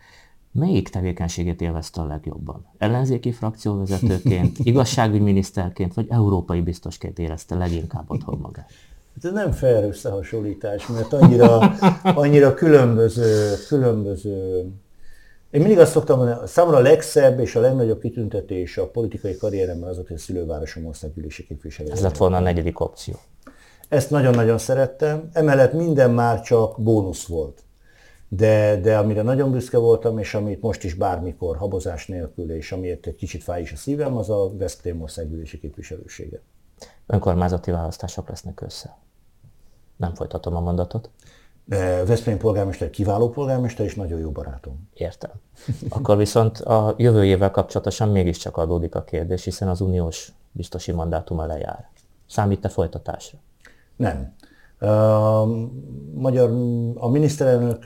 Melyik 0.51 0.89
tevékenységét 0.89 1.61
élvezte 1.61 2.01
a 2.01 2.05
legjobban? 2.05 2.65
Ellenzéki 2.77 3.31
frakcióvezetőként, 3.31 4.57
igazságügyminiszterként, 4.71 5.93
vagy 5.93 6.05
európai 6.09 6.61
biztosként 6.61 7.19
érezte 7.19 7.55
leginkább 7.55 8.03
otthon 8.07 8.39
magát? 8.41 8.71
Hát 9.15 9.25
ez 9.25 9.31
nem 9.31 9.51
fair 9.51 9.83
összehasonlítás, 9.83 10.87
mert 10.87 11.13
annyira, 11.13 11.57
annyira 12.03 12.53
különböző, 12.53 13.53
különböző 13.67 14.65
én 15.51 15.61
mindig 15.61 15.79
azt 15.79 15.91
szoktam 15.91 16.17
mondani, 16.17 16.47
számomra 16.47 16.77
a 16.77 16.81
legszebb 16.81 17.39
és 17.39 17.55
a 17.55 17.59
legnagyobb 17.59 17.99
kitüntetés 17.99 18.77
a 18.77 18.87
politikai 18.87 19.37
karrieremben 19.37 19.89
az, 19.89 19.95
hogy 19.95 20.15
a 20.15 20.17
szülővárosom 20.17 20.85
országgyűlési 20.85 21.45
képviselő. 21.45 21.91
Ez 21.91 22.01
lett 22.01 22.17
volna 22.17 22.37
a 22.37 22.39
negyedik 22.39 22.79
opció. 22.79 23.13
Ezt 23.89 24.09
nagyon-nagyon 24.09 24.57
szerettem. 24.57 25.29
Emellett 25.33 25.73
minden 25.73 26.11
már 26.11 26.41
csak 26.41 26.81
bónusz 26.81 27.25
volt. 27.25 27.63
De, 28.27 28.79
de 28.81 28.97
amire 28.97 29.21
nagyon 29.21 29.51
büszke 29.51 29.77
voltam, 29.77 30.17
és 30.17 30.33
amit 30.33 30.61
most 30.61 30.83
is 30.83 30.93
bármikor 30.93 31.57
habozás 31.57 32.07
nélkül, 32.07 32.51
és 32.51 32.71
amiért 32.71 33.07
egy 33.07 33.15
kicsit 33.15 33.43
fáj 33.43 33.61
is 33.61 33.71
a 33.71 33.75
szívem, 33.75 34.17
az 34.17 34.29
a 34.29 34.51
Veszprém 34.57 35.01
országgyűlési 35.01 35.59
képviselősége. 35.59 36.41
Önkormányzati 37.05 37.71
választások 37.71 38.29
lesznek 38.29 38.61
össze. 38.61 38.97
Nem 39.95 40.13
folytatom 40.13 40.55
a 40.55 40.59
mondatot. 40.59 41.09
Veszprém 42.05 42.37
polgármester 42.37 42.89
kiváló 42.89 43.29
polgármester, 43.29 43.85
és 43.85 43.95
nagyon 43.95 44.19
jó 44.19 44.31
barátom. 44.31 44.89
Értem. 44.93 45.31
Akkor 45.89 46.17
viszont 46.17 46.57
a 46.57 46.95
jövő 46.97 47.25
évvel 47.25 47.51
kapcsolatosan 47.51 48.09
mégiscsak 48.09 48.57
adódik 48.57 48.95
a 48.95 49.03
kérdés, 49.03 49.43
hiszen 49.43 49.67
az 49.67 49.81
uniós 49.81 50.31
biztosi 50.51 50.91
mandátuma 50.91 51.45
lejár. 51.45 51.89
Számít-e 52.27 52.69
folytatásra? 52.69 53.37
Nem. 53.95 54.35
A 54.79 55.45
magyar, 56.13 56.49
a 56.95 57.09
miniszterelnök 57.09 57.85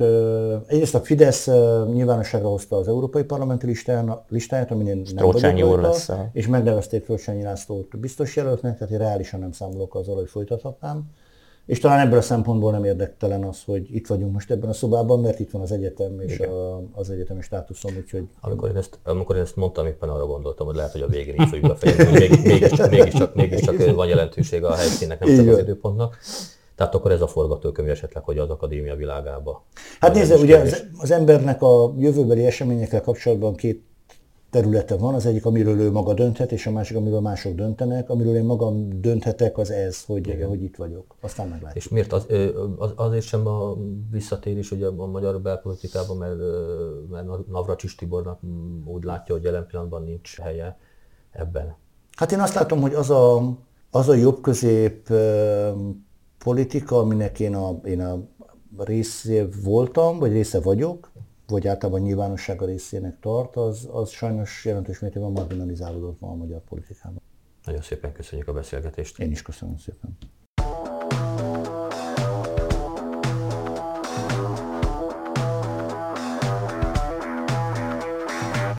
egyrészt 0.68 0.96
a 0.96 1.00
Fidesz 1.00 1.48
nyilvánosságra 1.94 2.48
hozta 2.48 2.76
az 2.76 2.88
Európai 2.88 3.24
Parlamenti 3.24 3.66
listáját, 4.28 4.72
amin 4.72 4.88
én 4.88 5.02
nem 5.16 5.26
vagyok 5.32 5.82
lesz 5.82 6.10
és 6.34 6.48
megnevezték 6.48 7.04
Trócsányi 7.04 7.44
Lászlót 7.44 8.00
biztos 8.00 8.36
jelöltnek, 8.36 8.78
tehát 8.78 8.94
én 8.94 9.00
reálisan 9.00 9.40
nem 9.40 9.52
számolok 9.52 9.96
azzal, 9.96 10.16
hogy 10.16 10.30
folytathatnám. 10.30 11.04
És 11.66 11.80
talán 11.80 12.00
ebből 12.00 12.18
a 12.18 12.22
szempontból 12.22 12.72
nem 12.72 12.84
érdektelen 12.84 13.44
az, 13.44 13.64
hogy 13.64 13.96
itt 13.96 14.08
vagyunk 14.08 14.34
most 14.34 14.52
ebben 14.52 14.70
a 14.70 14.74
szobában, 14.74 15.20
mert 15.20 15.40
itt 15.40 15.52
van 15.52 15.62
az 15.62 15.72
egyetem 15.72 16.20
és 16.20 16.40
a, 16.40 16.82
az 16.94 17.10
egyetemi 17.10 17.42
státuszom, 17.42 17.92
úgyhogy... 17.98 18.28
Amikor 18.42 18.70
én, 18.70 18.76
ezt, 18.76 19.00
amikor 19.04 19.36
én 19.36 19.42
ezt 19.42 19.56
mondtam, 19.56 19.86
éppen 19.86 20.10
arra 20.10 20.26
gondoltam, 20.26 20.66
hogy 20.66 20.76
lehet, 20.76 20.92
hogy 20.92 21.02
a 21.02 21.08
végén 21.08 21.34
így 21.40 21.48
fogjuk 21.48 21.68
befejezni, 21.68 22.20
még, 22.20 22.40
mégiscsak, 22.54 22.90
mégiscsak, 22.90 23.36
mégiscsak 23.36 23.96
van 23.96 24.08
jelentősége 24.08 24.68
a 24.68 24.76
helyszínnek, 24.76 25.20
nem 25.20 25.36
csak 25.36 25.48
az 25.48 25.58
időpontnak. 25.58 26.18
Tehát 26.82 26.96
akkor 26.96 27.12
ez 27.12 27.22
a 27.22 27.28
forgatókönyv 27.28 27.90
esetleg, 27.90 28.24
hogy 28.24 28.38
az 28.38 28.50
akadémia 28.50 28.96
világába. 28.96 29.64
Hát 30.00 30.14
nézd, 30.14 30.42
ugye 30.42 30.58
az, 30.58 30.84
az 30.98 31.12
embernek 31.12 31.62
a 31.62 31.94
jövőbeli 31.98 32.46
eseményekkel 32.46 33.02
kapcsolatban 33.02 33.56
két 33.56 33.84
területe 34.50 34.96
van, 34.96 35.14
az 35.14 35.26
egyik, 35.26 35.46
amiről 35.46 35.80
ő 35.80 35.92
maga 35.92 36.14
dönthet, 36.14 36.52
és 36.52 36.68
a 36.68 36.72
másik, 36.72 36.98
amiről 36.98 37.20
mások 37.20 37.56
döntenek. 37.56 38.10
Amiről 38.10 38.36
én 38.36 38.44
magam 38.44 39.02
dönthetek, 39.02 39.58
az 39.58 39.72
ez, 39.72 40.04
hogy, 40.06 40.44
hogy 40.48 40.64
itt 40.64 40.76
vagyok. 40.76 41.16
Aztán 41.22 41.48
meglátjuk. 41.48 41.84
És 41.84 41.90
miért 41.90 42.14
az, 42.14 42.26
az, 42.78 42.92
azért 42.96 43.26
sem 43.26 43.48
a 43.48 43.76
visszatérés 44.12 44.72
ugye 44.72 44.88
a 44.88 45.06
magyar 45.06 45.42
belpolitikában, 45.42 46.18
mert, 46.18 46.38
mert 47.10 47.48
Navracsis 47.48 47.96
Tibornak 47.96 48.40
úgy 48.86 49.04
látja, 49.04 49.36
hogy 49.36 49.44
jelen 49.44 49.66
pillanatban 49.68 50.04
nincs 50.04 50.40
helye 50.40 50.78
ebben? 51.32 51.76
Hát 52.16 52.32
én 52.32 52.40
azt 52.40 52.54
látom, 52.54 52.82
hogy 52.82 52.94
az 52.94 53.10
a, 53.10 53.54
az 53.92 54.10
a 54.10 54.14
jobb-közép 54.14 55.10
politika, 56.44 56.98
aminek 56.98 57.40
én 57.40 57.56
a, 57.56 57.80
én 57.84 58.02
a 58.02 58.28
része 58.78 59.48
voltam, 59.64 60.20
vagy 60.20 60.32
része 60.32 60.60
vagyok, 60.62 61.12
vagy 61.48 61.68
általában 61.68 62.02
nyilvánossága 62.02 62.66
részének 62.66 63.20
tart, 63.20 63.56
az, 63.56 63.88
az 63.92 64.10
sajnos 64.10 64.66
jelentős 64.66 65.00
mértékben 65.00 65.32
marginalizálódott 65.32 66.20
ma 66.20 66.30
a 66.30 66.36
magyar 66.36 66.62
politikában. 66.62 67.22
Nagyon 67.66 67.82
szépen 67.82 68.12
köszönjük 68.14 68.48
a 68.48 68.54
beszélgetést. 68.54 69.20
Én 69.20 69.32
is 69.32 69.42
köszönöm 69.42 69.78
szépen. 69.78 70.18